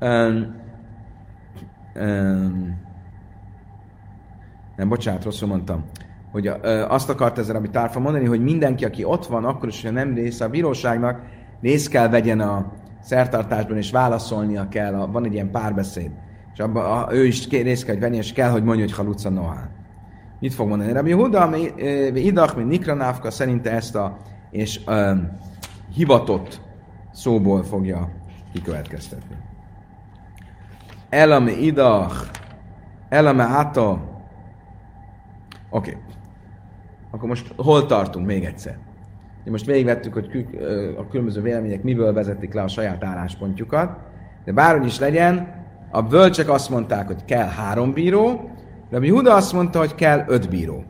um, 0.00 0.54
um, 1.94 2.84
nem, 4.76 4.88
bocsánat, 4.88 5.24
rosszul 5.24 5.48
mondtam, 5.48 5.84
hogy 6.32 6.46
azt 6.88 7.08
akart 7.08 7.38
ezzel, 7.38 7.56
amit 7.56 7.70
Tárfa 7.70 8.00
mondani, 8.00 8.24
hogy 8.24 8.42
mindenki, 8.42 8.84
aki 8.84 9.04
ott 9.04 9.26
van, 9.26 9.44
akkor 9.44 9.68
is, 9.68 9.82
hogy 9.82 9.92
nem 9.92 10.14
része 10.14 10.44
a 10.44 10.48
bíróságnak, 10.48 11.20
részt 11.60 11.88
kell 11.88 12.08
vegyen 12.08 12.40
a 12.40 12.72
szertartásban, 13.02 13.76
és 13.76 13.90
válaszolnia 13.90 14.68
kell, 14.68 14.94
a, 14.94 15.06
van 15.06 15.24
egy 15.24 15.32
ilyen 15.32 15.50
párbeszéd. 15.50 16.10
És 16.52 16.58
abban 16.58 16.84
a, 16.84 17.12
ő 17.12 17.26
is 17.26 17.48
részt 17.48 17.84
kell 17.84 17.96
venni, 17.96 18.16
és 18.16 18.32
kell, 18.32 18.50
hogy 18.50 18.64
mondja, 18.64 18.84
hogy 18.84 18.94
haluca 18.94 19.30
nohán. 19.30 19.70
Mit 20.40 20.54
fog 20.54 20.68
mondani? 20.68 20.92
Rabbi 20.92 21.12
Huda, 21.12 21.56
idach, 22.14 22.56
mint 22.56 22.68
Nikranávka, 22.68 23.30
szerinte 23.30 23.70
ezt 23.70 23.94
a 23.94 24.16
és 24.50 24.80
ö, 24.86 25.12
hivatott 25.94 26.60
szóból 27.12 27.62
fogja 27.62 28.08
kikövetkeztetni. 28.52 29.36
Elame 31.08 31.50
idach, 31.50 32.14
elame 33.08 33.44
ata, 33.44 34.15
Oké. 35.76 35.90
Okay. 35.90 36.02
Akkor 37.10 37.28
most 37.28 37.52
hol 37.56 37.86
tartunk 37.86 38.26
még 38.26 38.44
egyszer? 38.44 38.78
Most 39.44 39.66
végigvettük, 39.66 40.12
hogy 40.12 40.46
a 40.98 41.06
különböző 41.06 41.42
vélemények 41.42 41.82
miből 41.82 42.12
vezetik 42.12 42.54
le 42.54 42.62
a 42.62 42.68
saját 42.68 43.04
álláspontjukat, 43.04 43.98
de 44.44 44.52
bárhogy 44.52 44.86
is 44.86 44.98
legyen, 44.98 45.64
a 45.90 46.02
bölcsek 46.02 46.48
azt 46.48 46.70
mondták, 46.70 47.06
hogy 47.06 47.24
kell 47.24 47.46
három 47.46 47.92
bíró, 47.92 48.50
Rabbi 48.90 49.08
Huda 49.08 49.34
azt 49.34 49.52
mondta, 49.52 49.78
hogy 49.78 49.94
kell 49.94 50.24
öt 50.26 50.48
bíró. 50.48 50.84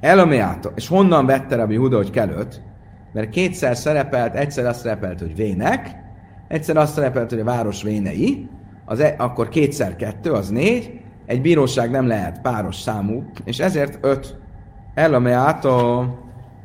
Elomeáta. 0.00 0.72
És 0.74 0.88
honnan 0.88 1.26
vette 1.26 1.56
Rabbi 1.56 1.76
Huda, 1.76 1.96
hogy 1.96 2.10
kell 2.10 2.28
öt? 2.28 2.62
Mert 3.12 3.30
kétszer 3.30 3.76
szerepelt, 3.76 4.34
egyszer 4.34 4.66
azt 4.66 4.80
szerepelt, 4.80 5.20
hogy 5.20 5.36
vének, 5.36 5.96
egyszer 6.48 6.76
azt 6.76 6.92
szerepelt, 6.92 7.30
hogy 7.30 7.40
a 7.40 7.44
város 7.44 7.82
vénei, 7.82 8.48
az 8.84 9.00
e, 9.00 9.14
akkor 9.18 9.48
kétszer 9.48 9.96
kettő, 9.96 10.32
az 10.32 10.48
négy, 10.48 10.99
egy 11.30 11.40
bíróság 11.40 11.90
nem 11.90 12.06
lehet 12.06 12.40
páros 12.40 12.76
számú, 12.76 13.24
és 13.44 13.58
ezért 13.58 13.98
öt 14.00 14.38
elameáta 14.94 16.04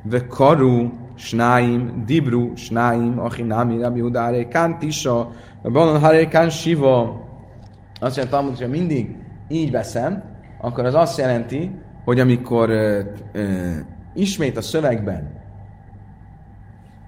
ve 0.03 0.27
karu 0.27 0.89
snáim, 1.15 2.03
dibru 2.05 2.55
snáim, 2.55 3.19
achinami, 3.19 3.81
rabbi 3.81 4.01
udáré, 4.01 4.47
kán 4.47 4.79
tisa, 4.79 5.31
banon 5.63 5.99
haré, 5.99 6.27
kán 6.27 6.49
siva. 6.49 7.23
Azt 7.99 8.15
jelenti, 8.15 8.35
hogy 8.35 8.61
ha 8.61 8.67
mindig 8.67 9.15
így 9.47 9.71
veszem, 9.71 10.23
akkor 10.61 10.85
az 10.85 10.93
azt 10.93 11.17
jelenti, 11.17 11.71
hogy 12.03 12.19
amikor 12.19 12.69
ö, 12.69 13.01
ö, 13.31 13.71
ismét 14.13 14.57
a 14.57 14.61
szövegben 14.61 15.41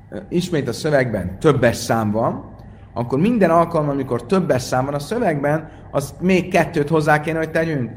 ö, 0.09 0.17
ismét 0.29 0.67
a 0.67 0.73
szövegben 0.73 1.39
többes 1.39 1.75
szám 1.75 2.11
van, 2.11 2.55
akkor 2.97 3.19
minden 3.19 3.49
alkalommal, 3.49 3.93
amikor 3.93 4.25
többes 4.25 4.61
szám 4.61 4.85
van 4.85 4.93
a 4.93 4.99
szövegben, 4.99 5.69
az 5.91 6.13
még 6.19 6.51
kettőt 6.51 6.89
hozzá 6.89 7.21
kéne, 7.21 7.37
hogy 7.37 7.51
tegyünk. 7.51 7.91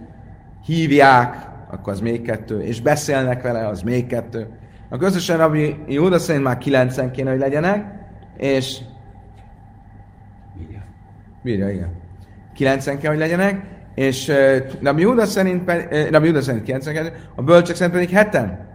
Hívják, 0.65 1.49
akkor 1.71 1.93
az 1.93 2.01
még 2.01 2.23
kettő, 2.23 2.63
és 2.63 2.81
beszélnek 2.81 3.43
vele, 3.43 3.67
az 3.67 3.83
még 3.83 4.07
kettő. 4.07 4.49
A 4.89 4.97
közösen 4.97 5.39
Rabbi 5.39 5.77
Júda 5.87 6.19
szerint 6.19 6.45
már 6.45 6.59
kilencen 6.59 7.11
kéne, 7.11 7.31
hogy 7.31 7.39
legyenek, 7.39 7.85
és... 8.37 8.79
Bírja. 11.43 11.71
igen. 11.71 11.93
Kilencen 12.55 12.99
kell, 12.99 13.11
hogy 13.11 13.21
legyenek, 13.21 13.65
és 13.95 14.29
uh, 14.29 14.57
Rabbi 14.83 15.03
Júda 15.03 15.27
szerint, 15.27 15.71
uh, 15.71 16.11
Rabbi 16.11 16.27
Júda 16.27 16.41
szerint 16.41 16.65
kilencen 16.65 17.13
a 17.35 17.43
bölcsek 17.43 17.77
szerint 17.77 17.95
pedig 17.95 18.11
heten. 18.11 18.69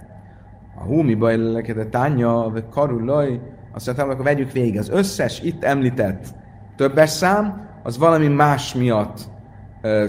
A 0.75 0.83
húmi 0.83 1.15
baj 1.15 1.38
lelekete 1.38 1.85
tánya, 1.85 2.49
vagy 2.49 2.63
karullaj, 2.69 3.39
azt 3.75 3.85
mondtam, 3.85 4.09
akkor 4.09 4.23
vegyük 4.23 4.51
végig. 4.51 4.77
Az 4.77 4.89
összes 4.89 5.41
itt 5.41 5.63
említett 5.63 6.25
többes 6.75 7.09
szám, 7.09 7.67
az 7.83 7.97
valami 7.97 8.27
más 8.27 8.73
miatt 8.73 9.19
ö, 9.81 10.05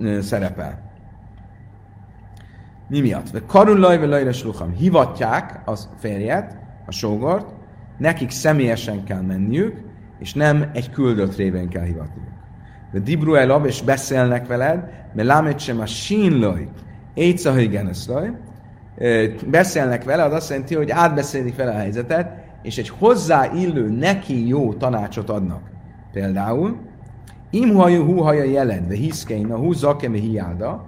ö, 0.00 0.20
szerepel. 0.20 0.86
Mi 2.88 3.00
miatt? 3.00 3.30
Ve 3.30 3.62
lajra 4.06 4.32
slucham. 4.32 4.72
Hivatják 4.72 5.60
a 5.64 5.74
férjet, 5.98 6.56
a 6.86 6.90
sógort, 6.90 7.48
nekik 7.98 8.30
személyesen 8.30 9.04
kell 9.04 9.20
menniük, 9.20 9.76
és 10.18 10.34
nem 10.34 10.70
egy 10.72 10.90
küldött 10.90 11.36
révén 11.36 11.68
kell 11.68 11.84
hivatniuk. 11.84 12.28
De 12.92 12.98
dibru 12.98 13.34
elab, 13.34 13.66
és 13.66 13.82
beszélnek 13.82 14.46
veled, 14.46 14.90
mert 15.14 15.28
lámet 15.28 15.58
sem 15.58 15.80
a 15.80 15.86
sínloj, 15.86 16.68
Éjszahöjgeneszraj, 17.14 18.30
beszélnek 19.46 20.04
vele, 20.04 20.22
az 20.22 20.32
azt 20.32 20.50
jelenti, 20.50 20.74
hogy 20.74 20.90
átbeszélik 20.90 21.56
vele 21.56 21.70
a 21.70 21.78
helyzetet, 21.78 22.47
és 22.62 22.78
egy 22.78 22.88
hozzáillő, 22.88 23.88
neki 23.88 24.48
jó 24.48 24.72
tanácsot 24.74 25.30
adnak. 25.30 25.70
Például, 26.12 26.76
imhajú 27.50 28.04
húhaja 28.04 28.44
jelenve, 28.44 28.94
hiszkein, 28.94 29.52
a 29.52 29.56
hú 29.56 29.72
zakeme 29.72 30.16
hiáda, 30.16 30.84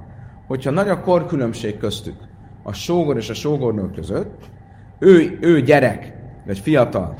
hogyha 0.46 0.70
nagy 0.70 0.88
a 0.88 1.00
korkülönbség 1.00 1.78
köztük, 1.78 2.16
a 2.62 2.72
sógor 2.72 3.16
és 3.16 3.30
a 3.30 3.35
sógornő 3.35 3.90
között, 3.90 4.50
ő, 4.98 5.38
ő 5.40 5.61
gyerek, 5.61 6.12
vagy 6.46 6.59
fiatal, 6.59 7.14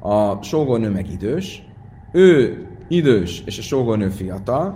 a 0.00 0.42
sógornő 0.42 0.90
meg 0.90 1.10
idős, 1.10 1.66
ő 2.12 2.58
idős 2.88 3.42
és 3.46 3.58
a 3.58 3.62
sógornő 3.62 4.08
fiatal, 4.08 4.74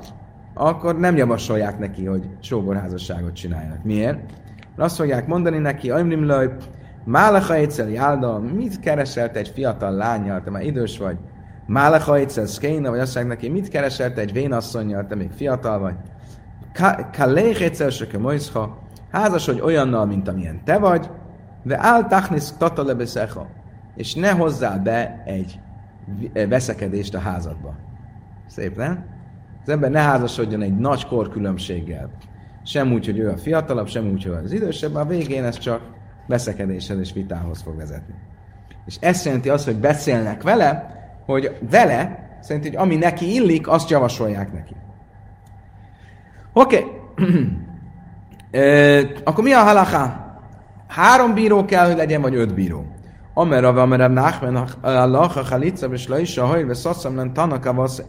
akkor 0.55 0.99
nem 0.99 1.17
javasolják 1.17 1.79
neki, 1.79 2.05
hogy 2.05 2.29
sógorházasságot 2.41 3.35
csináljanak. 3.35 3.85
Miért? 3.85 4.19
Mert 4.77 4.91
azt 4.91 4.97
fogják 4.97 5.27
mondani 5.27 5.59
neki, 5.59 5.91
Aimrim 5.91 6.27
Laj, 6.27 6.57
Málecha 7.05 7.55
egyszer 7.55 7.89
jálda, 7.89 8.39
mit 8.39 8.81
kereselt 8.81 9.37
egy 9.37 9.49
fiatal 9.49 9.93
lányjal, 9.93 10.43
te 10.43 10.51
már 10.51 10.63
idős 10.63 10.99
vagy? 10.99 11.17
Málecha 11.67 12.17
egyszer 12.17 12.49
szkéna, 12.49 12.91
vagy 12.91 12.99
azt 12.99 13.15
mondják 13.15 13.41
neki, 13.41 13.53
mit 13.53 13.69
kereselt 13.69 14.19
egy 14.19 14.33
vénasszonyjal, 14.33 15.07
te 15.07 15.15
még 15.15 15.31
fiatal 15.31 15.79
vagy? 15.79 15.95
Kaléch 17.13 17.63
egyszer 17.63 17.93
se 17.93 18.07
házas 19.11 19.47
vagy 19.47 19.61
olyannal, 19.61 20.07
mint 20.07 20.29
amilyen 20.29 20.65
te 20.65 20.79
vagy, 20.79 21.11
de 21.63 21.79
áll 21.79 22.07
tachnisz 22.07 22.55
tatalebeszecha, 22.59 23.47
és 23.97 24.15
ne 24.15 24.31
hozzál 24.31 24.79
be 24.79 25.23
egy 25.25 25.61
veszekedést 26.49 27.15
a 27.15 27.19
házadba. 27.19 27.75
Szép, 28.47 28.77
nem? 28.77 29.05
Az 29.63 29.69
ember 29.69 29.91
ne 29.91 30.01
házasodjon 30.01 30.63
egy 30.63 30.77
nagy 30.77 31.07
korkülönbséggel. 31.07 32.11
Sem 32.65 32.93
úgy, 32.93 33.05
hogy 33.05 33.19
ő 33.19 33.31
a 33.31 33.37
fiatalabb, 33.37 33.89
sem 33.89 34.11
úgy, 34.11 34.25
hogy 34.25 34.45
az 34.45 34.53
idősebb, 34.53 34.95
a 34.95 35.05
végén 35.05 35.45
ez 35.45 35.59
csak 35.59 35.81
veszekedéshez 36.31 36.99
és 36.99 37.13
vitához 37.13 37.63
fog 37.63 37.77
vezetni. 37.77 38.15
És 38.87 38.97
ez 39.01 39.25
jelenti 39.25 39.49
azt, 39.49 39.65
hogy 39.65 39.77
beszélnek 39.77 40.43
vele, 40.43 40.99
hogy 41.27 41.59
vele, 41.71 42.29
szerint, 42.41 42.65
hogy 42.65 42.77
ami 42.77 42.97
neki 42.97 43.35
illik, 43.35 43.69
azt 43.69 43.91
javasolják 43.91 44.53
neki. 44.53 44.75
Oké. 46.53 46.85
Okay. 48.53 49.07
akkor 49.25 49.45
mi 49.45 49.53
a 49.53 49.63
halaká? 49.63 50.37
Három 50.89 51.35
bíró 51.35 51.65
kell, 51.65 51.87
hogy 51.87 51.97
legyen, 51.97 52.21
vagy 52.21 52.35
öt 52.35 52.55
bíró. 52.55 52.85
Amera, 53.35 53.69
amera, 53.69 54.09
nachmen, 54.09 54.57
Allah, 54.81 55.37
a 55.37 55.43
chalitza, 55.43 55.87
és 55.87 56.09
laisa, 56.09 56.47
hajl, 56.47 56.67
ve 56.67 56.75
szasszam, 56.75 57.15
nem 57.15 57.33
tanaka, 57.33 57.75
vasz. 57.75 58.03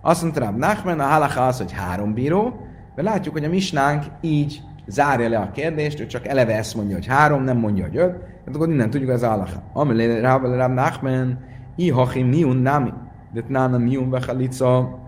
Azt 0.00 0.22
mondta 0.22 0.50
Nachmen, 0.50 1.00
a 1.00 1.06
halaká 1.06 1.46
az, 1.46 1.56
hogy 1.56 1.72
három 1.72 2.14
bíró, 2.14 2.66
de 2.94 3.02
látjuk, 3.02 3.34
hogy 3.34 3.44
a 3.44 3.48
misnánk 3.48 4.04
így 4.20 4.62
zárja 4.88 5.28
le 5.28 5.38
a 5.38 5.50
kérdést, 5.50 6.00
ő 6.00 6.06
csak 6.06 6.26
eleve 6.26 6.56
ezt 6.56 6.74
mondja, 6.74 6.94
hogy 6.94 7.06
három, 7.06 7.42
nem 7.42 7.56
mondja, 7.56 7.84
hogy 7.84 7.96
öt, 7.96 8.16
tehát 8.18 8.54
akkor 8.54 8.68
innen 8.68 8.90
tudjuk 8.90 9.10
az 9.10 9.22
alaha. 9.22 9.62
Amelé 9.72 10.20
Rab 10.20 10.72
Nachmen, 10.72 11.38
i 11.76 11.90
hachim 11.90 12.28
miun 12.28 12.56
nami, 12.56 12.92
de 13.32 13.42
nána 13.48 13.78
miun 13.78 14.10
vechalica, 14.10 14.98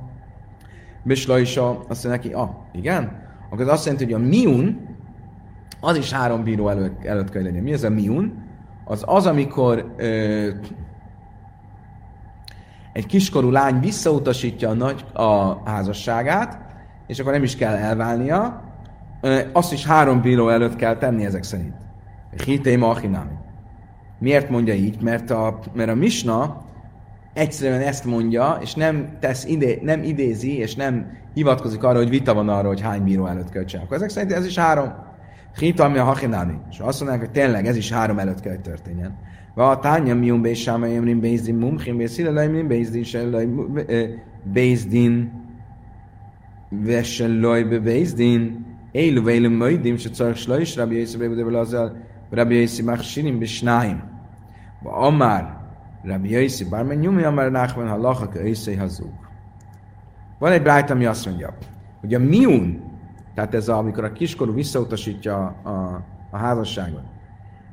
beslajsa, 1.02 1.84
azt 1.88 2.04
mondja 2.04 2.10
neki, 2.10 2.32
ah, 2.32 2.50
igen, 2.72 3.28
akkor 3.50 3.60
az 3.60 3.68
azt 3.68 3.84
jelenti, 3.84 4.04
hogy 4.04 4.22
a 4.22 4.26
miun, 4.26 4.88
az 5.80 5.96
is 5.96 6.12
három 6.12 6.42
bíró 6.42 6.68
előtt, 6.68 7.04
előtt 7.04 7.30
kell 7.30 7.42
legyen. 7.42 7.62
Mi 7.62 7.72
ez 7.72 7.84
a 7.84 7.90
miun? 7.90 8.48
Az 8.84 9.02
az, 9.06 9.26
amikor 9.26 9.94
ö, 9.96 10.48
egy 12.92 13.06
kiskorú 13.06 13.50
lány 13.50 13.80
visszautasítja 13.80 14.68
a, 14.68 14.74
nagy, 14.74 15.04
a 15.12 15.60
házasságát, 15.70 16.58
és 17.06 17.18
akkor 17.18 17.32
nem 17.32 17.42
is 17.42 17.56
kell 17.56 17.74
elválnia, 17.74 18.69
azt 19.52 19.72
is 19.72 19.86
három 19.86 20.20
bíró 20.20 20.48
előtt 20.48 20.76
kell 20.76 20.96
tenni 20.96 21.24
ezek 21.24 21.42
szerint. 21.42 21.74
Hitéma 22.44 22.88
achinami. 22.88 23.32
Miért 24.18 24.50
mondja 24.50 24.74
így? 24.74 25.02
Mert 25.02 25.30
a, 25.30 25.58
mert 25.74 25.90
a 25.90 25.94
misna 25.94 26.62
egyszerűen 27.32 27.80
ezt 27.80 28.04
mondja, 28.04 28.58
és 28.60 28.74
nem, 28.74 29.08
tesz 29.20 29.44
ide, 29.44 29.74
nem 29.82 30.02
idézi, 30.02 30.58
és 30.58 30.74
nem 30.74 31.18
hivatkozik 31.34 31.82
arra, 31.82 31.98
hogy 31.98 32.08
vita 32.08 32.34
van 32.34 32.48
arra, 32.48 32.68
hogy 32.68 32.80
hány 32.80 33.02
bíró 33.02 33.26
előtt 33.26 33.50
kell 33.50 33.64
csinálni. 33.64 33.94
Ezek 33.94 34.08
szerint 34.08 34.32
ez 34.32 34.46
is 34.46 34.58
három. 34.58 34.92
Hitami 35.58 35.98
a 35.98 36.04
hachinámi. 36.04 36.54
És 36.70 36.78
azt 36.78 37.00
mondják, 37.00 37.20
hogy 37.20 37.30
tényleg 37.30 37.66
ez 37.66 37.76
is 37.76 37.92
három 37.92 38.18
előtt 38.18 38.40
kell, 38.40 38.52
hogy 38.52 38.62
történjen. 38.62 39.18
Va 39.54 39.70
a 39.70 39.78
tánya 39.78 40.14
mium 40.14 40.42
be 40.42 40.54
sáma 40.54 40.86
emrin 40.86 41.20
bézdin 41.20 41.54
mumchim 41.54 41.96
be 41.96 42.06
szile 42.06 42.30
lajmrin 42.30 42.66
bézdin 42.66 43.04
se 43.04 43.22
laj 43.22 43.48
bézdin 44.42 45.32
vese 46.68 47.28
laj 47.28 47.64
be 47.64 47.78
bézdin 47.78 48.66
Élő 48.92 49.22
vélem 49.22 49.52
möjdim, 49.52 49.96
se 49.96 50.08
cark 50.10 50.36
slajs, 50.36 50.76
Rabbi 50.76 50.98
Yossi 50.98 51.16
Bébedebel 51.16 51.54
azzal, 51.54 51.96
Rabbi 52.30 52.60
Yossi 52.60 52.82
Machsinim 52.82 53.38
besnáim. 53.38 54.02
Ba 54.82 54.92
amár, 54.92 55.58
Rabbi 56.02 56.30
Yossi, 56.30 56.64
bármen 56.64 56.96
nyomja, 56.96 57.28
amár 57.28 57.50
Nachman 57.50 57.88
halachak, 57.88 58.34
Yossi 58.44 58.74
hazug. 58.74 59.12
Van 60.38 60.52
egy 60.52 60.62
brájt, 60.62 60.90
ami 60.90 61.04
azt 61.04 61.26
mondja, 61.26 61.54
hogy 62.00 62.14
a 62.14 62.18
miun, 62.18 62.82
tehát 63.34 63.54
ez 63.54 63.68
a, 63.68 63.76
amikor 63.76 64.04
a 64.04 64.12
kiskorú 64.12 64.54
visszautasítja 64.54 65.36
a, 65.62 65.68
a, 65.68 66.04
a 66.30 66.36
házasságot, 66.36 67.04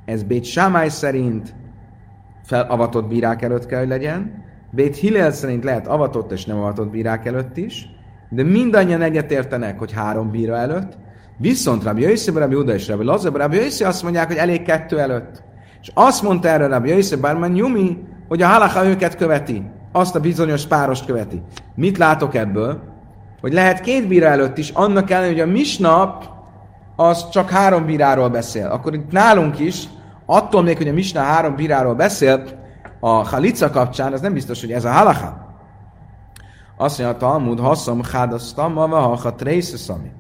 ez 0.05 0.23
Bét 0.23 0.43
Sámály 0.43 0.89
szerint 0.89 1.55
felavatott 2.43 3.07
bírák 3.07 3.41
előtt 3.41 3.65
kell, 3.65 3.79
hogy 3.79 3.87
legyen, 3.87 4.43
Bét 4.71 4.95
Hillel 4.95 5.31
szerint 5.31 5.63
lehet 5.63 5.87
avatott 5.87 6.31
és 6.31 6.45
nem 6.45 6.57
avatott 6.57 6.89
bírák 6.89 7.25
előtt 7.25 7.57
is, 7.57 7.89
de 8.29 8.43
mindannyian 8.43 9.01
egyetértenek, 9.01 9.79
hogy 9.79 9.91
három 9.91 10.31
bíra 10.31 10.55
előtt, 10.55 10.97
Viszont 11.37 11.83
Rabbi 11.83 12.01
Yossi, 12.01 12.31
Rabbi 12.31 12.55
Uda 12.55 12.73
és 12.73 12.87
Rabbi 12.87 13.03
Lazar, 13.03 13.33
Rabbi 13.33 13.55
Yossi 13.55 13.83
azt 13.83 14.03
mondják, 14.03 14.27
hogy 14.27 14.35
elég 14.35 14.61
kettő 14.61 14.99
előtt. 14.99 15.43
És 15.81 15.91
azt 15.93 16.21
mondta 16.21 16.47
erre 16.47 16.67
Rabbi 16.67 16.89
Yossi 16.89 17.15
Barman 17.15 17.55
Yumi, 17.55 17.97
hogy 18.27 18.41
a 18.41 18.47
halacha 18.47 18.85
őket 18.85 19.15
követi. 19.15 19.63
Azt 19.91 20.15
a 20.15 20.19
bizonyos 20.19 20.65
párost 20.65 21.05
követi. 21.05 21.41
Mit 21.75 21.97
látok 21.97 22.35
ebből? 22.35 22.81
Hogy 23.41 23.53
lehet 23.53 23.81
két 23.81 24.07
bíra 24.07 24.27
előtt 24.27 24.57
is, 24.57 24.69
annak 24.69 25.09
ellenére, 25.09 25.41
hogy 25.41 25.49
a 25.49 25.53
misna 25.53 26.17
az 26.95 27.29
csak 27.29 27.49
három 27.49 27.85
bíráról 27.85 28.29
beszél. 28.29 28.67
Akkor 28.67 28.93
itt 28.93 29.11
nálunk 29.11 29.59
is, 29.59 29.83
attól 30.25 30.63
még, 30.63 30.77
hogy 30.77 30.87
a 30.87 30.93
misna 30.93 31.21
három 31.21 31.55
bíráról 31.55 31.93
beszél, 31.93 32.43
a 32.99 33.09
halica 33.09 33.69
kapcsán, 33.69 34.13
az 34.13 34.21
nem 34.21 34.33
biztos, 34.33 34.61
hogy 34.61 34.71
ez 34.71 34.85
a 34.85 34.91
halacha. 34.91 35.55
Azt 36.77 36.99
mondja 36.99 37.15
a 37.15 37.19
Talmud, 37.19 37.59
haszom 37.59 38.01
hádasztam, 38.11 38.73
ma 38.73 38.97
ha 38.97 39.35
trészeszami. 39.35 40.11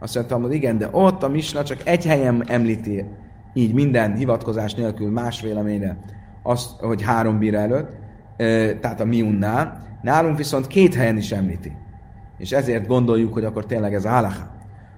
Azt 0.00 0.14
mondta, 0.14 0.36
hogy 0.36 0.54
igen, 0.54 0.78
de 0.78 0.88
ott 0.90 1.22
a 1.22 1.28
Misna 1.28 1.62
csak 1.62 1.78
egy 1.84 2.06
helyen 2.06 2.44
említi, 2.46 3.04
így 3.54 3.74
minden 3.74 4.14
hivatkozás 4.14 4.74
nélkül 4.74 5.10
más 5.10 5.40
véleményre, 5.40 5.96
azt, 6.42 6.80
hogy 6.80 7.02
három 7.02 7.38
bíra 7.38 7.58
előtt, 7.58 7.90
tehát 8.80 9.00
a 9.00 9.04
miunnál, 9.04 9.86
nálunk 10.02 10.36
viszont 10.36 10.66
két 10.66 10.94
helyen 10.94 11.16
is 11.16 11.32
említi. 11.32 11.72
És 12.38 12.52
ezért 12.52 12.86
gondoljuk, 12.86 13.32
hogy 13.32 13.44
akkor 13.44 13.66
tényleg 13.66 13.94
ez 13.94 14.04
a 14.04 14.08
halacha. 14.08 14.50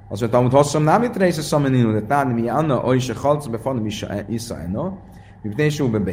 Azt 0.08 0.20
mondta, 0.20 0.40
hogy 0.40 0.52
hosszom 0.52 0.82
nem 0.82 1.02
itt 1.02 1.16
része 1.16 1.40
szameninu, 1.40 1.92
de 1.92 2.02
tárni 2.02 2.40
mi 2.40 2.48
anna, 2.48 2.84
oly 2.84 2.98
se 2.98 3.14
halc, 3.14 3.46
befanom 3.46 3.86
is 3.86 4.06
isza 4.28 4.60
enno, 4.60 4.92
mi 5.42 5.54
be. 5.98 6.12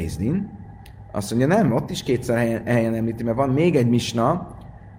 Azt 1.11 1.29
mondja, 1.29 1.57
nem, 1.57 1.71
ott 1.71 1.89
is 1.89 2.03
kétszer 2.03 2.37
helyen, 2.37 2.61
helyen 2.65 2.93
említi, 2.93 3.23
mert 3.23 3.37
van 3.37 3.49
még 3.49 3.75
egy 3.75 3.89
misna, 3.89 4.47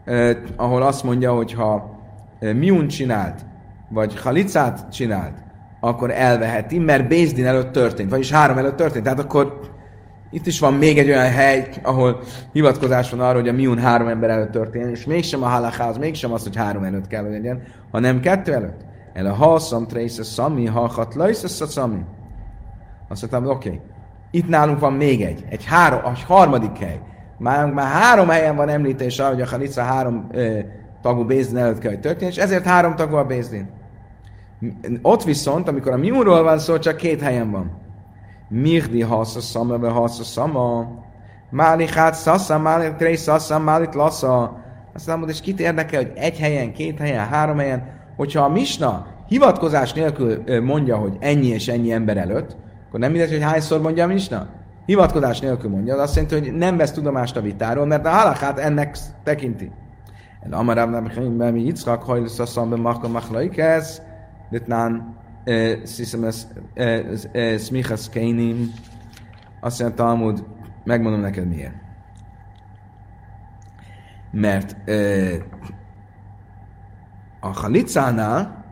eh, 0.04 0.36
ahol 0.56 0.82
azt 0.82 1.04
mondja, 1.04 1.32
hogy 1.32 1.52
ha 1.52 1.98
eh, 2.38 2.54
miun 2.54 2.88
csinált, 2.88 3.46
vagy 3.90 4.20
halicát 4.20 4.92
csinált, 4.92 5.34
akkor 5.80 6.10
elveheti, 6.10 6.78
mert 6.78 7.08
Bézdin 7.08 7.46
előtt 7.46 7.72
történt, 7.72 8.10
vagyis 8.10 8.30
három 8.30 8.58
előtt 8.58 8.76
történt. 8.76 9.04
Tehát 9.04 9.18
akkor 9.18 9.60
itt 10.30 10.46
is 10.46 10.60
van 10.60 10.74
még 10.74 10.98
egy 10.98 11.08
olyan 11.08 11.30
hely, 11.30 11.68
ahol 11.82 12.20
hivatkozás 12.52 13.10
van 13.10 13.20
arra, 13.20 13.38
hogy 13.38 13.48
a 13.48 13.52
miun 13.52 13.78
három 13.78 14.08
ember 14.08 14.30
előtt 14.30 14.50
történt, 14.50 14.90
és 14.90 15.04
mégsem 15.04 15.42
a 15.42 15.46
halakáz, 15.46 15.98
mégsem 15.98 16.32
az, 16.32 16.42
hogy 16.42 16.56
három 16.56 16.84
előtt 16.84 17.06
kell, 17.06 17.22
hogy 17.22 17.30
legyen, 17.30 17.62
hanem 17.90 18.20
kettő 18.20 18.52
előtt. 18.52 18.80
El 19.12 19.26
a 19.26 19.34
halszam, 19.34 19.86
trésze, 19.86 20.22
szami, 20.22 20.66
halhat, 20.66 21.14
lajsze, 21.14 21.48
szami. 21.48 22.00
Azt 23.08 23.30
mondtam, 23.30 23.54
oké, 23.54 23.68
okay. 23.68 23.80
itt 24.30 24.48
nálunk 24.48 24.78
van 24.78 24.92
még 24.92 25.22
egy, 25.22 25.44
egy, 25.48 25.64
három, 25.64 26.00
egy 26.14 26.22
harmadik 26.22 26.78
hely. 26.78 27.00
Már, 27.38 27.72
már 27.72 27.86
három 27.86 28.28
helyen 28.28 28.56
van 28.56 28.68
említés 28.68 29.18
arra, 29.18 29.32
hogy 29.32 29.40
a 29.40 29.48
halica 29.48 29.82
három 29.82 30.28
ö, 30.32 30.58
tagú 31.02 31.24
Bézdin 31.24 31.56
előtt 31.56 31.78
kell, 31.78 31.90
hogy 31.90 32.00
történjen, 32.00 32.30
és 32.30 32.36
ezért 32.36 32.64
három 32.64 32.96
tagú 32.96 33.16
a 33.16 33.24
Bézdin. 33.24 33.79
Ott 35.02 35.24
viszont, 35.24 35.68
amikor 35.68 35.92
a 35.92 35.96
miúról 35.96 36.42
van 36.42 36.58
szó, 36.58 36.78
csak 36.78 36.96
két 36.96 37.20
helyen 37.20 37.50
van. 37.50 37.70
Mirdi 38.48 39.02
hasza 39.02 39.40
szama, 39.40 39.78
ve 39.78 39.88
hasza 39.88 40.24
szama. 40.24 40.98
Máli 41.50 41.86
hát 41.86 42.14
szasza, 42.14 42.58
máli 42.58 42.92
tré 42.98 43.14
szasza, 43.14 43.58
máli 43.58 43.88
lasza. 43.92 44.58
Azt 44.94 45.06
mondom, 45.06 45.28
és 45.28 45.40
kit 45.40 45.60
érdekel, 45.60 46.02
hogy 46.02 46.12
egy 46.14 46.38
helyen, 46.38 46.72
két 46.72 46.98
helyen, 46.98 47.26
három 47.26 47.58
helyen, 47.58 47.98
hogyha 48.16 48.44
a 48.44 48.48
misna 48.48 49.06
hivatkozás 49.30 49.92
nélkül 49.92 50.42
mondja, 50.62 50.96
hogy 50.96 51.16
ennyi 51.20 51.46
és 51.46 51.68
ennyi 51.68 51.92
ember 51.92 52.16
előtt, 52.16 52.56
akkor 52.88 53.00
nem 53.00 53.10
mindegy, 53.10 53.30
hogy 53.30 53.42
hányszor 53.42 53.80
mondja 53.80 54.04
a 54.04 54.06
misna. 54.06 54.48
Hivatkozás 54.86 55.40
nélkül 55.40 55.70
mondja, 55.70 55.94
az 55.94 56.00
azt 56.00 56.14
jelenti, 56.14 56.38
hogy 56.38 56.58
nem 56.58 56.76
vesz 56.76 56.92
tudomást 56.92 57.36
a 57.36 57.40
vitáról, 57.40 57.86
mert 57.86 58.06
a 58.06 58.10
halakát 58.10 58.58
ennek 58.58 58.96
tekinti. 59.24 59.70
El 60.40 60.52
amarabb 60.52 60.90
nem 60.90 61.52
mi 61.52 61.60
Yitzchak 61.60 62.02
hajlusz 62.02 62.38
a 62.38 62.46
szambe 62.46 62.76
makka 62.76 63.08
machlaikesz, 63.08 64.02
Ditnán 64.50 65.16
hiszem 65.96 66.24
ez 66.24 66.48
ö, 66.74 67.14
ö, 67.32 67.56
Smichas 67.58 68.08
Keinim, 68.08 68.72
azt 69.60 69.80
mondja 69.80 70.04
Talmud, 70.04 70.44
megmondom 70.84 71.20
neked 71.20 71.48
miért. 71.48 71.74
Mert 74.30 74.76
a 77.40 77.48
halicánál 77.48 78.64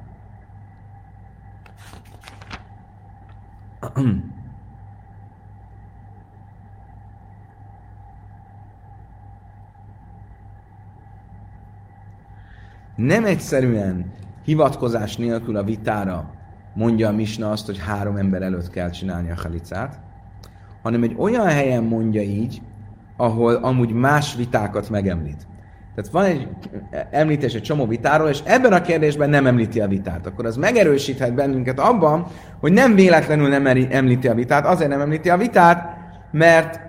nem 12.96 13.24
egyszerűen 13.24 14.12
hivatkozás 14.48 15.16
nélkül 15.16 15.56
a 15.56 15.62
vitára 15.62 16.30
mondja 16.74 17.08
a 17.08 17.12
Misna 17.12 17.50
azt, 17.50 17.66
hogy 17.66 17.78
három 17.78 18.16
ember 18.16 18.42
előtt 18.42 18.70
kell 18.70 18.90
csinálni 18.90 19.30
a 19.30 19.34
halicát, 19.42 20.00
hanem 20.82 21.02
egy 21.02 21.14
olyan 21.18 21.46
helyen 21.46 21.82
mondja 21.82 22.22
így, 22.22 22.62
ahol 23.16 23.54
amúgy 23.54 23.92
más 23.92 24.34
vitákat 24.34 24.90
megemlít. 24.90 25.46
Tehát 25.94 26.10
van 26.10 26.24
egy 26.24 26.48
említés 27.10 27.54
egy 27.54 27.62
csomó 27.62 27.86
vitáról, 27.86 28.28
és 28.28 28.40
ebben 28.44 28.72
a 28.72 28.80
kérdésben 28.80 29.30
nem 29.30 29.46
említi 29.46 29.80
a 29.80 29.88
vitát. 29.88 30.26
Akkor 30.26 30.46
az 30.46 30.56
megerősíthet 30.56 31.34
bennünket 31.34 31.78
abban, 31.78 32.26
hogy 32.60 32.72
nem 32.72 32.94
véletlenül 32.94 33.48
nem 33.48 33.66
említi 33.90 34.28
a 34.28 34.34
vitát, 34.34 34.66
azért 34.66 34.90
nem 34.90 35.00
említi 35.00 35.30
a 35.30 35.36
vitát, 35.36 35.96
mert 36.30 36.80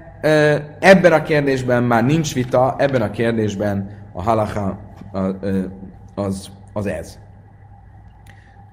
ebben 0.79 1.13
a 1.13 1.21
kérdésben 1.21 1.83
már 1.83 2.05
nincs 2.05 2.33
vita, 2.33 2.75
ebben 2.77 3.01
a 3.01 3.11
kérdésben 3.11 3.89
a 4.13 4.21
halacha 4.21 4.79
az, 6.15 6.49
az 6.73 6.85
ez. 6.85 7.19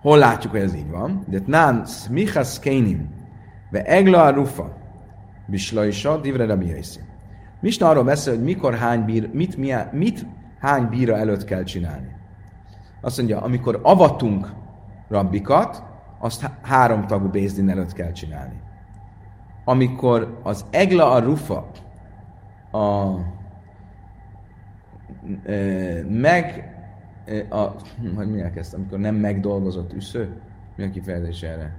Hol 0.06 0.18
látjuk, 0.18 0.52
hogy 0.52 0.60
ez 0.60 0.74
így 0.74 0.90
van? 0.90 1.24
De 1.28 1.40
nán 1.46 1.84
smichas 1.86 2.58
kénim, 2.58 3.08
ve 3.70 3.84
egla 3.84 4.30
rufa, 4.30 4.76
bislaisa, 5.46 6.20
divre 6.20 6.46
rabbi 6.46 6.74
Misna 7.60 7.88
arról 7.88 8.04
beszél, 8.04 8.34
hogy 8.34 8.44
mikor 8.44 8.74
hány 8.74 9.04
bír, 9.04 9.30
mit, 9.32 9.56
milyen, 9.56 9.88
mit 9.92 10.26
hány 10.60 10.88
bíra 10.88 11.16
előtt 11.16 11.44
kell 11.44 11.62
csinálni. 11.62 12.08
Azt 13.00 13.16
mondja, 13.16 13.40
amikor 13.40 13.80
avatunk 13.82 14.52
rabbikat, 15.08 15.82
azt 16.18 16.50
három 16.62 17.06
tagú 17.06 17.28
bézdin 17.28 17.70
előtt 17.70 17.92
kell 17.92 18.12
csinálni. 18.12 18.60
Amikor 19.64 20.40
az 20.42 20.64
egla 20.70 21.10
a 21.10 21.18
rufa 21.18 21.70
a, 22.70 22.78
e, 25.50 25.54
meg 26.08 26.75
a, 27.50 27.74
hogy 28.16 28.30
mi 28.30 28.42
ezt, 28.54 28.74
amikor 28.74 28.98
nem 28.98 29.14
megdolgozott 29.14 29.92
üsző, 29.92 30.28
mi 30.76 30.84
a 30.84 30.90
kifejezés 30.90 31.42
erre? 31.42 31.74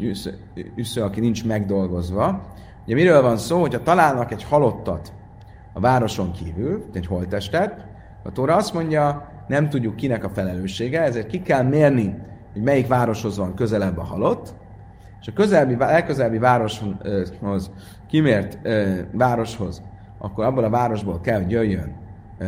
Üsző, 0.00 0.38
üsző, 0.74 1.02
aki 1.02 1.20
nincs 1.20 1.44
megdolgozva, 1.44 2.52
Ugye 2.90 2.94
miről 2.94 3.22
van 3.22 3.36
szó, 3.36 3.60
hogyha 3.60 3.82
találnak 3.82 4.32
egy 4.32 4.44
halottat 4.44 5.12
a 5.72 5.80
városon 5.80 6.32
kívül, 6.32 6.84
egy 6.92 7.06
holttestet, 7.06 7.86
a 8.22 8.32
Tóra 8.32 8.56
azt 8.56 8.74
mondja, 8.74 9.32
nem 9.48 9.68
tudjuk 9.68 9.96
kinek 9.96 10.24
a 10.24 10.28
felelőssége, 10.28 11.02
ezért 11.02 11.26
ki 11.26 11.42
kell 11.42 11.62
mérni, 11.62 12.14
hogy 12.52 12.62
melyik 12.62 12.86
városhoz 12.86 13.36
van 13.36 13.54
közelebb 13.54 13.98
a 13.98 14.04
halott, 14.04 14.54
és 15.20 15.28
a 15.28 15.32
közelbi, 15.32 15.76
elközelbi 15.78 16.38
városhoz, 16.38 17.70
kimért 18.08 18.58
városhoz, 19.12 19.82
akkor 20.18 20.44
abból 20.44 20.64
a 20.64 20.70
városból 20.70 21.20
kell, 21.20 21.42
hogy 21.42 21.50
jöjjön, 21.50 21.92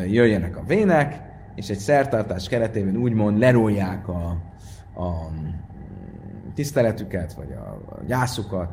jöjjenek 0.06 0.56
a 0.56 0.62
vének, 0.66 1.20
és 1.54 1.68
egy 1.68 1.78
szertartás 1.78 2.48
keretében 2.48 2.96
úgymond 2.96 3.38
lerolják 3.38 4.08
a, 4.08 4.36
a 4.96 5.30
tiszteletüket, 6.54 7.32
vagy 7.32 7.52
a, 7.52 7.94
a 7.94 8.04
gyászukat, 8.06 8.70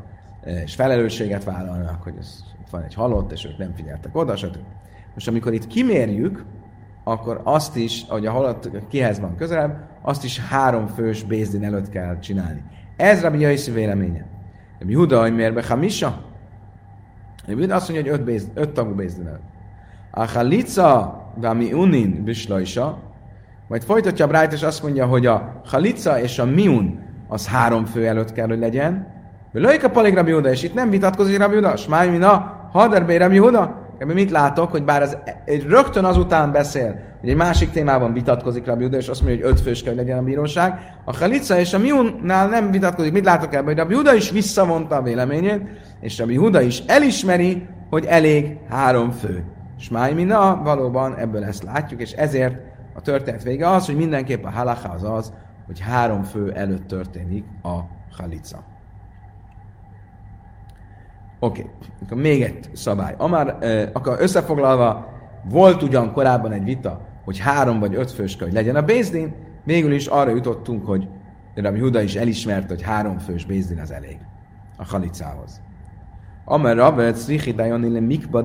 és 0.64 0.76
felelősséget 0.76 1.44
vállalnak, 1.44 2.04
hogy 2.04 2.14
ez, 2.20 2.44
van 2.72 2.84
egy 2.84 2.94
halott, 2.94 3.32
és 3.32 3.46
ők 3.46 3.58
nem 3.58 3.74
figyeltek 3.76 4.16
oda, 4.16 4.36
stb. 4.36 4.66
Most 5.14 5.28
amikor 5.28 5.54
itt 5.54 5.68
kimérjük, 5.68 6.46
akkor 7.04 7.42
azt 7.44 7.76
is, 7.76 8.06
hogy 8.08 8.26
a 8.26 8.32
halott 8.32 8.70
kihez 8.88 9.20
van 9.20 9.36
közelebb, 9.36 9.88
azt 10.02 10.24
is 10.24 10.40
három 10.40 10.88
fős 10.88 11.24
bézdin 11.24 11.64
előtt 11.64 11.90
kell 11.90 12.20
csinálni. 12.20 12.64
Ez 12.98 13.22
Rabbi 13.22 13.40
Jaiszi 13.40 13.72
véleménye. 13.72 14.26
Rabbi 14.80 14.94
Huda, 14.94 15.22
hogy 15.22 15.36
miért 15.36 15.54
be 15.54 15.64
Hamisa? 15.68 16.22
Rabbi 17.46 17.62
Huda 17.62 17.76
azt 17.76 17.90
mondja, 17.90 18.12
hogy 18.12 18.20
öt, 18.20 18.26
béz, 18.26 18.48
öt 18.54 18.70
tagú 18.70 18.94
bézdin 18.94 19.28
előtt. 19.28 19.42
A 20.12 20.26
Chalica, 20.26 21.19
Vami 21.36 21.74
Unin, 21.74 22.24
Bislaisa, 22.24 23.00
majd 23.68 23.84
folytatja 23.84 24.26
a 24.26 24.28
Brájt, 24.28 24.54
és 24.54 24.64
azt 24.64 24.84
mondja, 24.84 25.06
hogy 25.06 25.26
a 25.26 25.62
Chalica 25.66 26.22
és 26.22 26.40
a 26.40 26.46
Miun 26.46 27.00
az 27.28 27.48
három 27.48 27.86
fő 27.86 28.08
előtt 28.08 28.32
kell, 28.32 28.48
hogy 28.48 28.60
legyen, 28.60 29.18
Lőjka 29.52 29.90
palig 29.90 30.14
Rabbi 30.14 30.50
és 30.50 30.64
itt 30.64 30.74
nem 30.74 30.90
vitatkozik 30.90 31.38
Rabbi 31.38 31.56
Huda, 31.56 31.76
Smáj 31.76 32.10
mina, 32.10 32.68
haderbé 32.72 33.16
Rabbi 33.16 33.38
Huda. 33.38 33.88
Ebben 33.98 34.16
mit 34.16 34.32
látok, 34.32 34.72
hogy 34.72 34.84
bár 34.84 35.24
egy, 35.46 35.64
rögtön 35.64 36.06
azután 36.06 36.52
beszél, 36.52 37.00
hogy 37.20 37.30
egy 37.30 37.36
másik 37.36 37.70
témában 37.72 38.14
vitatkozik 38.14 38.66
Rabbi 38.66 38.84
Huda, 38.84 38.98
és 38.98 39.08
azt 39.08 39.22
mondja, 39.22 39.46
hogy 39.46 39.52
öt 39.52 39.62
fős 39.62 39.84
kell 39.84 39.96
legyen 39.96 40.18
a 40.18 40.22
bíróság. 40.22 40.96
A 41.06 41.12
Khalica 41.12 41.60
és 41.60 41.74
a 41.74 41.78
Miunnál 41.78 42.48
nem 42.48 42.72
vitatkozik. 42.72 43.12
Mit 43.12 43.26
látok 43.26 43.54
ebben, 43.54 43.66
hogy 43.66 43.78
Rabbi 43.78 43.94
Huda 43.94 44.14
is 44.14 44.32
visszavonta 44.32 44.96
a 44.96 45.02
véleményét, 45.02 45.62
és 46.02 46.18
Rabbi 46.18 46.36
Huda 46.36 46.62
is 46.62 46.84
elismeri, 46.88 47.68
hogy 47.90 48.06
elég 48.06 48.58
három 48.70 49.12
fő. 49.12 49.44
Smáj 49.80 50.14
mina, 50.14 50.62
valóban 50.64 51.16
ebből 51.16 51.44
ezt 51.44 51.64
látjuk, 51.64 52.02
és 52.02 52.12
ezért 52.12 52.58
a 52.94 53.02
történet 53.02 53.44
vége 53.44 53.70
az, 53.70 53.86
hogy 53.86 53.96
mindenképp 53.96 54.44
a 54.44 54.50
halacha 54.50 54.90
az 54.90 55.04
az, 55.04 55.34
hogy 55.66 55.80
három 55.80 56.24
fő 56.24 56.52
előtt 56.52 56.88
történik 56.88 57.46
a 57.64 57.78
Khalica. 58.14 58.64
Oké, 61.40 61.62
okay. 61.62 61.72
akkor 62.04 62.18
még 62.18 62.42
egy 62.42 62.70
szabály. 62.74 63.16
Amár, 63.18 63.58
eh, 63.60 63.90
akkor 63.94 64.16
összefoglalva, 64.20 65.08
volt 65.44 65.84
ugyan 65.84 66.12
korábban 66.12 66.52
egy 66.52 66.64
vita, 66.64 67.02
hogy 67.24 67.40
három 67.40 67.80
vagy 67.80 67.96
öt 67.96 68.12
fős 68.12 68.38
hogy 68.40 68.54
legyen 68.54 68.76
a 68.76 68.82
Bézdin, 68.82 69.36
végül 69.64 69.92
is 69.92 70.08
arra 70.08 70.30
jutottunk, 70.30 70.86
hogy 70.86 71.08
Rabbi 71.56 71.80
Huda 71.80 72.02
is 72.02 72.16
elismerte, 72.16 72.68
hogy 72.68 72.82
három 72.82 73.18
fős 73.18 73.46
Bézdin 73.46 73.80
az 73.80 73.92
elég 73.92 74.18
a 74.78 74.86
halicához. 74.86 75.62
Amár 76.46 76.76
Rabbi 76.76 77.14
Szrichidajon 77.14 77.84
ille 77.84 78.00
mikba 78.00 78.42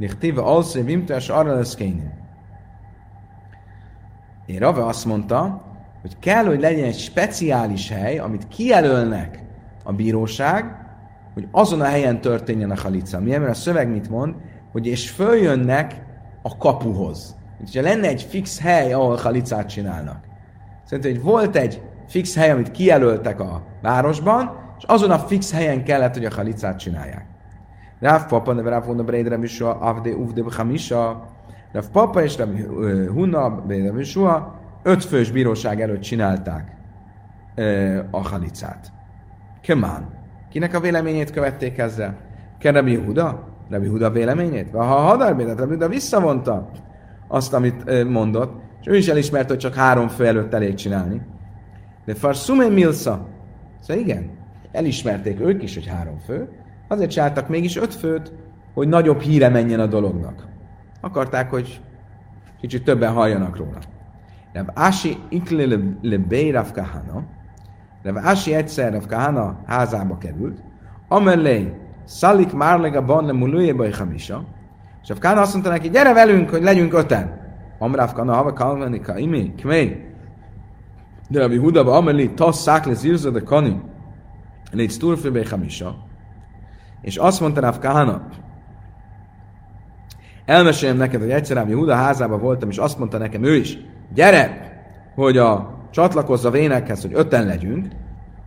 duchta 0.00 0.16
Nichtéve 0.16 0.40
alszé 0.40 0.82
vimtes 0.82 1.28
arra 1.28 1.54
lesz 1.54 1.76
Én 4.46 4.58
Rave 4.58 4.84
azt 4.84 5.04
mondta, 5.04 5.62
hogy 6.00 6.18
kell, 6.18 6.44
hogy 6.44 6.60
legyen 6.60 6.84
egy 6.84 6.98
speciális 6.98 7.88
hely, 7.88 8.18
amit 8.18 8.48
kijelölnek 8.48 9.42
a 9.84 9.92
bíróság, 9.92 10.64
hogy 11.34 11.48
azon 11.50 11.80
a 11.80 11.84
helyen 11.84 12.20
történjen 12.20 12.70
a 12.70 12.80
halica. 12.80 13.20
Milyen, 13.20 13.40
mert 13.40 13.52
a 13.52 13.56
szöveg 13.56 13.88
mit 13.88 14.08
mond, 14.08 14.34
hogy 14.72 14.86
és 14.86 15.10
följönnek 15.10 16.02
a 16.42 16.56
kapuhoz. 16.56 17.36
Ha 17.74 17.80
lenne 17.80 18.08
egy 18.08 18.22
fix 18.22 18.60
hely, 18.60 18.92
ahol 18.92 19.16
halicát 19.16 19.68
csinálnak. 19.68 20.24
Szerintem, 20.84 21.12
hogy 21.12 21.22
volt 21.22 21.56
egy 21.56 21.82
fix 22.08 22.36
hely, 22.36 22.50
amit 22.50 22.70
kijelöltek 22.70 23.40
a 23.40 23.62
városban, 23.82 24.74
és 24.78 24.84
azon 24.86 25.10
a 25.10 25.18
fix 25.18 25.52
helyen 25.52 25.84
kellett, 25.84 26.14
hogy 26.14 26.24
a 26.24 26.34
halicát 26.34 26.78
csinálják. 26.78 27.29
Ráv 28.00 28.26
Papa, 28.26 28.52
neve 28.52 28.70
Ráv 28.70 28.84
Hunna 28.84 29.02
Breidre 29.02 29.36
Misua, 29.36 29.78
Avde 29.78 30.10
Uvde 30.10 30.42
Hamisa, 30.56 31.28
Ráv 31.72 31.88
Papa 31.92 32.22
és 32.22 32.36
Ráv 32.36 32.48
Hunna 33.12 33.50
Breidre 33.50 33.92
Misua, 33.92 34.58
ötfős 34.82 35.30
bíróság 35.30 35.80
előtt 35.80 36.00
csinálták 36.00 36.76
a 38.10 38.28
halicát. 38.28 38.92
Kemán. 39.60 40.08
Kinek 40.50 40.74
a 40.74 40.80
véleményét 40.80 41.30
követték 41.30 41.78
ezzel? 41.78 42.16
Ke 42.58 42.70
Rabbi 42.70 42.96
Huda? 42.96 43.48
Rabbi 43.70 43.88
Huda 43.88 44.10
véleményét? 44.10 44.70
Ha 44.70 44.78
a 44.78 45.00
Hadarbédet 45.00 45.58
Rabbi 45.58 45.72
Huda 45.72 45.88
visszavonta 45.88 46.70
azt, 47.28 47.52
amit 47.52 48.08
mondott, 48.08 48.60
és 48.80 48.86
ő 48.86 48.96
is 48.96 49.08
elismerte, 49.08 49.48
hogy 49.48 49.58
csak 49.58 49.74
három 49.74 50.08
fő 50.08 50.26
előtt 50.26 50.54
elég 50.54 50.74
csinálni. 50.74 51.20
De 52.04 52.14
Farsume 52.14 52.68
Milsa. 52.68 53.26
Szóval 53.80 54.02
igen, 54.02 54.30
elismerték 54.72 55.40
ők 55.40 55.62
is, 55.62 55.74
hogy 55.74 55.86
három 55.86 56.18
fő, 56.18 56.48
azért 56.90 57.10
csináltak 57.10 57.48
mégis 57.48 57.76
öt 57.76 57.94
főt, 57.94 58.32
hogy 58.74 58.88
nagyobb 58.88 59.20
híre 59.20 59.48
menjen 59.48 59.80
a 59.80 59.86
dolognak. 59.86 60.46
Akarták, 61.00 61.50
hogy 61.50 61.80
kicsit 62.60 62.84
többen 62.84 63.12
halljanak 63.12 63.56
róla. 63.56 63.78
Rav 64.52 64.66
Ási 64.74 65.18
ikle 65.28 65.66
le, 65.66 65.76
le 66.02 66.18
Bey 66.18 66.50
Rav 66.50 66.72
Kahana. 66.72 67.22
Rav 68.02 68.16
Ási 68.16 68.54
egyszer 68.54 68.92
Rav 68.92 69.06
Kahana 69.06 69.60
házába 69.66 70.18
került, 70.18 70.62
amellé 71.08 71.74
Szalik 72.04 72.52
Márlega 72.52 73.04
Ban 73.04 73.24
le 73.26 73.32
Muluje 73.32 73.74
Baj 73.74 73.90
Hamisa, 73.90 74.44
és 75.02 75.08
Rav 75.08 75.18
Kahana 75.18 75.40
azt 75.40 75.52
mondta 75.52 75.70
neki, 75.70 75.90
gyere 75.90 76.12
velünk, 76.12 76.50
hogy 76.50 76.62
legyünk 76.62 76.94
öten. 76.94 77.38
Amrav 77.78 78.12
Kahana 78.12 78.34
Hava 78.34 78.52
Kalvani 78.52 79.00
Kaimi, 79.00 79.54
Kmei. 79.54 80.08
De 81.28 81.40
Rabbi 81.40 81.56
Huda 81.56 81.84
ba 81.84 81.96
amellé 81.96 82.26
Tasz 82.26 82.60
Szák 82.60 82.84
le 82.84 82.94
Zirza 82.94 83.30
de 83.30 83.40
Kani, 83.40 83.80
Légy 84.72 84.90
Sturfi 84.90 85.28
Bej 85.28 85.44
Hamisa. 85.50 86.08
És 87.02 87.16
azt 87.16 87.40
mondta 87.40 87.60
Rav 87.60 87.78
Kahana, 87.78 88.26
elmeséljem 90.44 90.96
neked, 90.96 91.20
hogy 91.20 91.30
egyszer 91.30 91.66
Huda 91.66 91.94
házában 91.94 92.40
voltam, 92.40 92.68
és 92.68 92.76
azt 92.76 92.98
mondta 92.98 93.18
nekem 93.18 93.44
ő 93.44 93.54
is, 93.54 93.78
gyere, 94.14 94.72
hogy 95.14 95.36
a 95.36 95.78
csatlakozza 95.90 96.50
vénekhez, 96.50 97.02
hogy 97.02 97.12
öten 97.14 97.46
legyünk, 97.46 97.86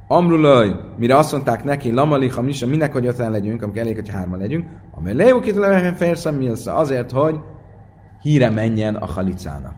Amrulaj, 0.08 0.76
mire 0.98 1.18
azt 1.18 1.32
mondták 1.32 1.64
neki, 1.64 1.92
Lamalicha, 1.92 2.42
mi 2.42 2.52
sem, 2.52 2.70
minek, 2.70 2.94
hogy 2.94 3.06
öten 3.06 3.32
legyünk, 3.32 3.62
amikor 3.62 3.82
elég, 3.82 3.96
hogy 3.96 4.10
hárman 4.10 4.40
legyünk, 4.40 4.66
amely 4.92 5.14
leukit 5.14 5.60
férszem 5.96 6.52
azért, 6.66 7.12
hogy 7.12 7.40
híre 8.22 8.50
menjen 8.50 8.96
a 8.96 9.06
halicának. 9.06 9.76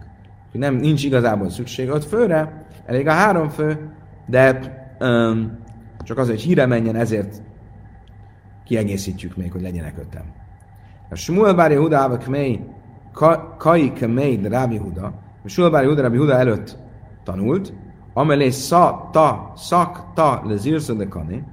Nem, 0.51 0.76
nincs 0.76 1.03
igazából 1.03 1.49
szükség 1.49 1.89
öt 1.89 2.05
főre, 2.05 2.65
elég 2.86 3.07
a 3.07 3.11
három 3.11 3.49
fő, 3.49 3.91
de 4.28 4.59
um, 4.99 5.57
csak 6.03 6.17
az, 6.17 6.28
hogy 6.28 6.41
híre 6.41 6.65
menjen, 6.65 6.95
ezért 6.95 7.41
kiegészítjük 8.66 9.36
még, 9.36 9.51
hogy 9.51 9.61
legyenek 9.61 9.97
öten. 9.97 10.24
A 11.09 11.16
Smuel 11.16 11.53
Bári 11.53 11.76
Huda, 11.76 12.18
Kmei, 12.18 12.63
Kai 13.57 13.91
Kmei, 13.91 14.38
de 14.38 14.49
Rábi 14.49 14.78
Huda, 14.78 15.13
a 15.43 15.47
Smuel 15.47 15.70
Bári 15.70 15.88
Huda, 15.88 16.01
Rábi 16.01 16.18
Huda 16.18 16.38
előtt 16.38 16.78
tanult, 17.24 17.74
amelé 18.13 18.49
szak 18.49 19.11
ta, 19.11 19.51
szak 19.55 20.13
ta 20.13 20.41
le 20.45 20.55
zirszadekani, 20.55 21.43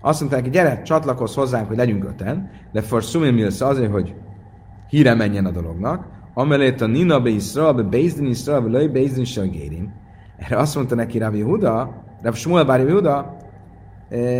azt 0.00 0.20
mondták, 0.20 0.42
hogy 0.42 0.50
gyere, 0.50 0.82
csatlakozz 0.82 1.34
hozzánk, 1.34 1.68
hogy 1.68 1.76
legyünk 1.76 2.04
öten, 2.04 2.50
de 2.72 2.80
for 2.80 3.04
szumimilsz 3.04 3.60
azért, 3.60 3.92
hogy 3.92 4.14
híre 4.88 5.14
menjen 5.14 5.46
a 5.46 5.50
dolognak, 5.50 6.06
amelé 6.34 6.74
a 6.80 6.86
Nina 6.86 7.20
be 7.20 7.28
Israel, 7.28 7.72
be 7.72 7.82
Bézdin 7.82 8.26
Israel, 8.26 8.60
be 8.60 8.68
Löj 8.68 8.86
Bézdin. 8.86 9.94
Erre 10.36 10.56
azt 10.56 10.74
mondta 10.74 10.94
neki 10.94 11.18
Rabbi 11.18 11.40
Huda, 11.40 12.02
Rabbi 12.22 12.36
Shmuel 12.36 12.64
Bári 12.64 12.92
Huda, 12.92 13.36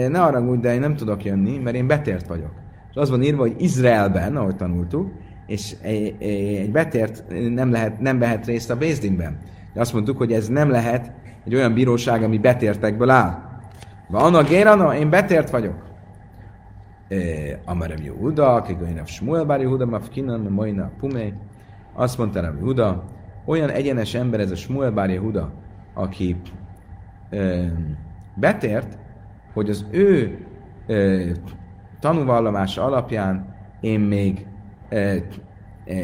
ne 0.08 0.22
arra 0.22 0.56
de 0.56 0.74
én 0.74 0.80
nem 0.80 0.96
tudok 0.96 1.24
jönni, 1.24 1.58
mert 1.58 1.76
én 1.76 1.86
betért 1.86 2.26
vagyok. 2.26 2.52
És 2.90 2.96
az 2.96 3.10
van 3.10 3.22
írva, 3.22 3.40
hogy 3.40 3.54
Izraelben, 3.58 4.36
ahogy 4.36 4.56
tanultuk, 4.56 5.12
és 5.46 5.74
egy 5.80 6.70
betért 6.72 7.24
nem, 7.54 7.70
lehet, 7.70 8.00
nem 8.00 8.18
vehet 8.18 8.46
részt 8.46 8.70
a 8.70 8.76
Bézdinben. 8.76 9.38
De 9.74 9.80
azt 9.80 9.92
mondtuk, 9.92 10.16
hogy 10.16 10.32
ez 10.32 10.48
nem 10.48 10.70
lehet 10.70 11.12
egy 11.44 11.54
olyan 11.54 11.74
bíróság, 11.74 12.22
ami 12.22 12.38
betértekből 12.38 13.10
áll. 13.10 13.38
Van 14.08 14.34
a 14.34 14.42
Gérana, 14.42 14.96
én 14.96 15.10
betért 15.10 15.50
vagyok. 15.50 15.82
Amarem 17.64 18.02
Yehuda, 18.02 18.62
Kigainak 18.62 19.06
Shmuel 19.06 19.44
Bar 19.44 19.60
Yehuda, 19.60 19.86
Mafkinan, 19.86 20.40
Moina 20.40 20.90
Pumei. 20.98 21.32
Azt 21.92 22.18
mondta 22.18 22.40
Rabbi 22.40 22.58
Yehuda, 22.58 23.04
olyan 23.44 23.70
egyenes 23.70 24.14
ember 24.14 24.40
ez 24.40 24.50
a 24.50 24.56
Shmuel 24.56 24.90
Bar 24.90 25.10
Yehuda, 25.10 25.52
aki 25.94 26.36
betért, 28.34 28.98
hogy 29.54 29.70
az 29.70 29.86
ő 29.90 30.38
ö, 30.86 31.30
tanúvallomása 32.00 32.84
alapján 32.84 33.54
én 33.80 34.00
még 34.00 34.46
ö, 34.88 35.16
ö, 35.86 35.94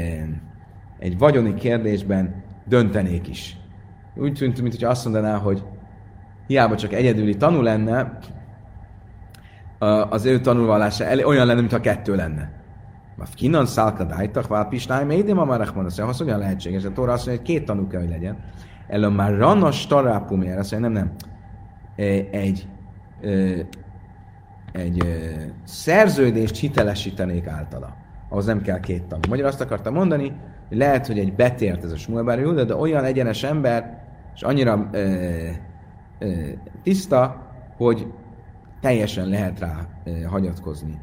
egy 0.98 1.18
vagyoni 1.18 1.54
kérdésben 1.54 2.42
döntenék 2.64 3.28
is. 3.28 3.56
Úgy 4.16 4.32
tűnt, 4.32 4.62
mintha 4.62 4.88
azt 4.88 5.04
mondaná, 5.04 5.36
hogy 5.36 5.64
hiába 6.46 6.76
csak 6.76 6.92
egyedüli 6.92 7.36
tanul 7.36 7.62
lenne, 7.62 8.18
az 10.10 10.24
ő 10.24 10.40
tanulvallása 10.40 11.26
olyan 11.26 11.46
lenne, 11.46 11.60
mintha 11.60 11.80
kettő 11.80 12.14
lenne. 12.14 12.52
Maf 13.16 13.34
kinan 13.34 13.66
szálka 13.66 14.04
dájtak, 14.04 14.46
vál 14.46 14.68
pisnáj, 14.68 15.04
médim 15.04 15.38
a 15.38 15.44
marachman, 15.44 15.84
azt 15.84 15.98
mondja, 15.98 16.16
hogyan 16.16 16.38
lehetséges? 16.38 16.84
A 16.84 16.92
Tóra 16.92 17.12
azt 17.12 17.26
mondja, 17.26 17.44
hogy 17.44 17.54
két 17.54 17.66
tanú 17.66 17.86
kell, 17.86 18.00
hogy 18.00 18.08
legyen. 18.08 18.36
Ellen 18.88 19.12
már 19.12 19.36
ranna 19.36 19.70
starápumér, 19.70 20.58
azt 20.58 20.72
mondja, 20.72 20.90
nem, 20.90 21.02
nem. 21.02 21.14
Egy, 22.30 22.68
egy 24.72 25.02
szerződést 25.64 26.56
hitelesítenék 26.56 27.46
általa. 27.46 27.96
Ahhoz 28.28 28.46
nem 28.46 28.62
kell 28.62 28.80
két 28.80 29.02
tanú. 29.02 29.20
Magyar 29.28 29.46
azt 29.46 29.60
akarta 29.60 29.90
mondani, 29.90 30.32
hogy 30.68 30.76
lehet, 30.76 31.06
hogy 31.06 31.18
egy 31.18 31.34
betért 31.34 31.84
ez 31.84 31.92
a 31.92 31.96
Smuel 31.96 32.64
de 32.64 32.76
olyan 32.76 33.04
egyenes 33.04 33.42
ember, 33.42 34.02
és 34.34 34.42
annyira 34.42 34.88
ö, 34.92 35.48
ö, 36.18 36.32
tiszta, 36.82 37.46
hogy 37.76 38.12
teljesen 38.80 39.28
lehet 39.28 39.58
rá 39.58 39.86
ö, 40.04 40.22
hagyatkozni, 40.22 40.98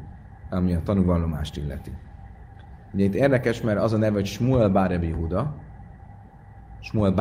ami 0.50 0.74
a 0.74 0.82
tanúvallomást 0.82 1.56
illeti. 1.56 1.92
Ugye 2.92 3.04
itt 3.04 3.14
érdekes, 3.14 3.60
mert 3.60 3.78
az 3.78 3.92
a 3.92 3.96
neve, 3.96 4.14
hogy 4.14 4.26
Smuel 4.26 4.68
Bar 4.68 4.90
Yehuda, 4.90 5.54
Smuel 6.80 7.12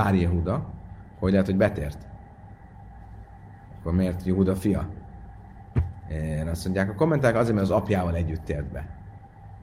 hogy 1.20 1.32
lehet, 1.32 1.46
hogy 1.46 1.58
betért. 1.58 2.07
Akkor 3.88 4.00
miért 4.00 4.26
Yehuda 4.26 4.56
fia? 4.56 4.88
Én 6.10 6.48
azt 6.48 6.64
mondják, 6.64 6.90
a 6.90 6.96
kommentárok 6.96 7.40
azért, 7.40 7.56
mert 7.56 7.70
az 7.70 7.76
apjával 7.76 8.16
együtt 8.16 8.44
tért 8.44 8.72
be. 8.72 8.86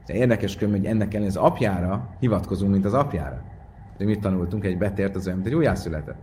De 0.06 0.14
érdekes 0.14 0.56
különben, 0.56 0.80
hogy 0.80 0.90
ennek 0.90 1.14
ellenére 1.14 1.38
az 1.38 1.44
apjára 1.44 2.08
hivatkozunk, 2.20 2.72
mint 2.72 2.84
az 2.84 2.94
apjára. 2.94 3.42
De 3.96 4.04
mit 4.04 4.20
tanultunk? 4.20 4.64
Egy 4.64 4.78
betért 4.78 5.16
az 5.16 5.26
olyan, 5.26 5.38
mint 5.38 5.50
egy 5.50 5.54
újjászületett. 5.54 6.16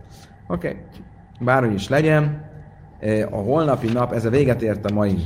Oké, 0.48 0.68
okay. 0.68 0.80
bárhogy 1.40 1.74
is 1.74 1.88
legyen, 1.88 2.44
a 3.30 3.36
holnapi 3.36 3.92
nap, 3.92 4.12
ez 4.12 4.24
a 4.24 4.30
véget 4.30 4.62
ért 4.62 4.90
a 4.90 4.94
mai 4.94 5.16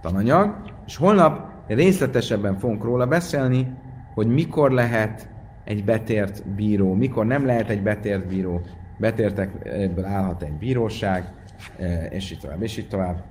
tananyag, 0.00 0.56
és 0.86 0.96
holnap 0.96 1.50
részletesebben 1.66 2.58
fogunk 2.58 2.84
róla 2.84 3.06
beszélni, 3.06 3.72
hogy 4.14 4.26
mikor 4.26 4.70
lehet 4.70 5.28
egy 5.64 5.84
betért 5.84 6.48
bíró, 6.48 6.94
mikor 6.94 7.26
nem 7.26 7.46
lehet 7.46 7.68
egy 7.68 7.82
betért 7.82 8.26
bíró, 8.26 8.60
betértekből 8.98 10.04
állhat 10.04 10.42
egy 10.42 10.58
bíróság, 10.58 11.34
és 12.10 12.30
így 12.30 12.38
tovább, 12.38 12.62
és 12.62 12.76
így 12.76 12.88
tovább. 12.88 13.22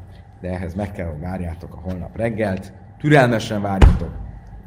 De 0.42 0.50
ehhez 0.50 0.74
meg 0.74 0.92
kell, 0.92 1.08
hogy 1.08 1.20
várjátok 1.20 1.76
a 1.76 1.80
holnap 1.80 2.18
reggelt, 2.18 2.74
türelmesen 2.98 3.62
várjatok, 3.62 4.12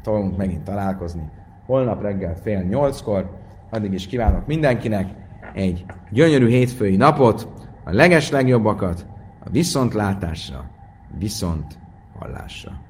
fogunk 0.03 0.37
megint 0.37 0.63
találkozni. 0.63 1.29
Holnap 1.65 2.01
reggel 2.01 2.35
fél 2.35 2.61
nyolckor, 2.61 3.37
addig 3.69 3.93
is 3.93 4.07
kívánok 4.07 4.47
mindenkinek 4.47 5.09
egy 5.53 5.85
gyönyörű 6.11 6.47
hétfői 6.47 6.95
napot, 6.95 7.47
a 7.83 7.91
leges 7.91 8.29
legjobbakat, 8.29 9.05
a 9.39 9.49
viszontlátásra, 9.49 10.69
viszont 11.17 11.79
hallásra. 12.19 12.88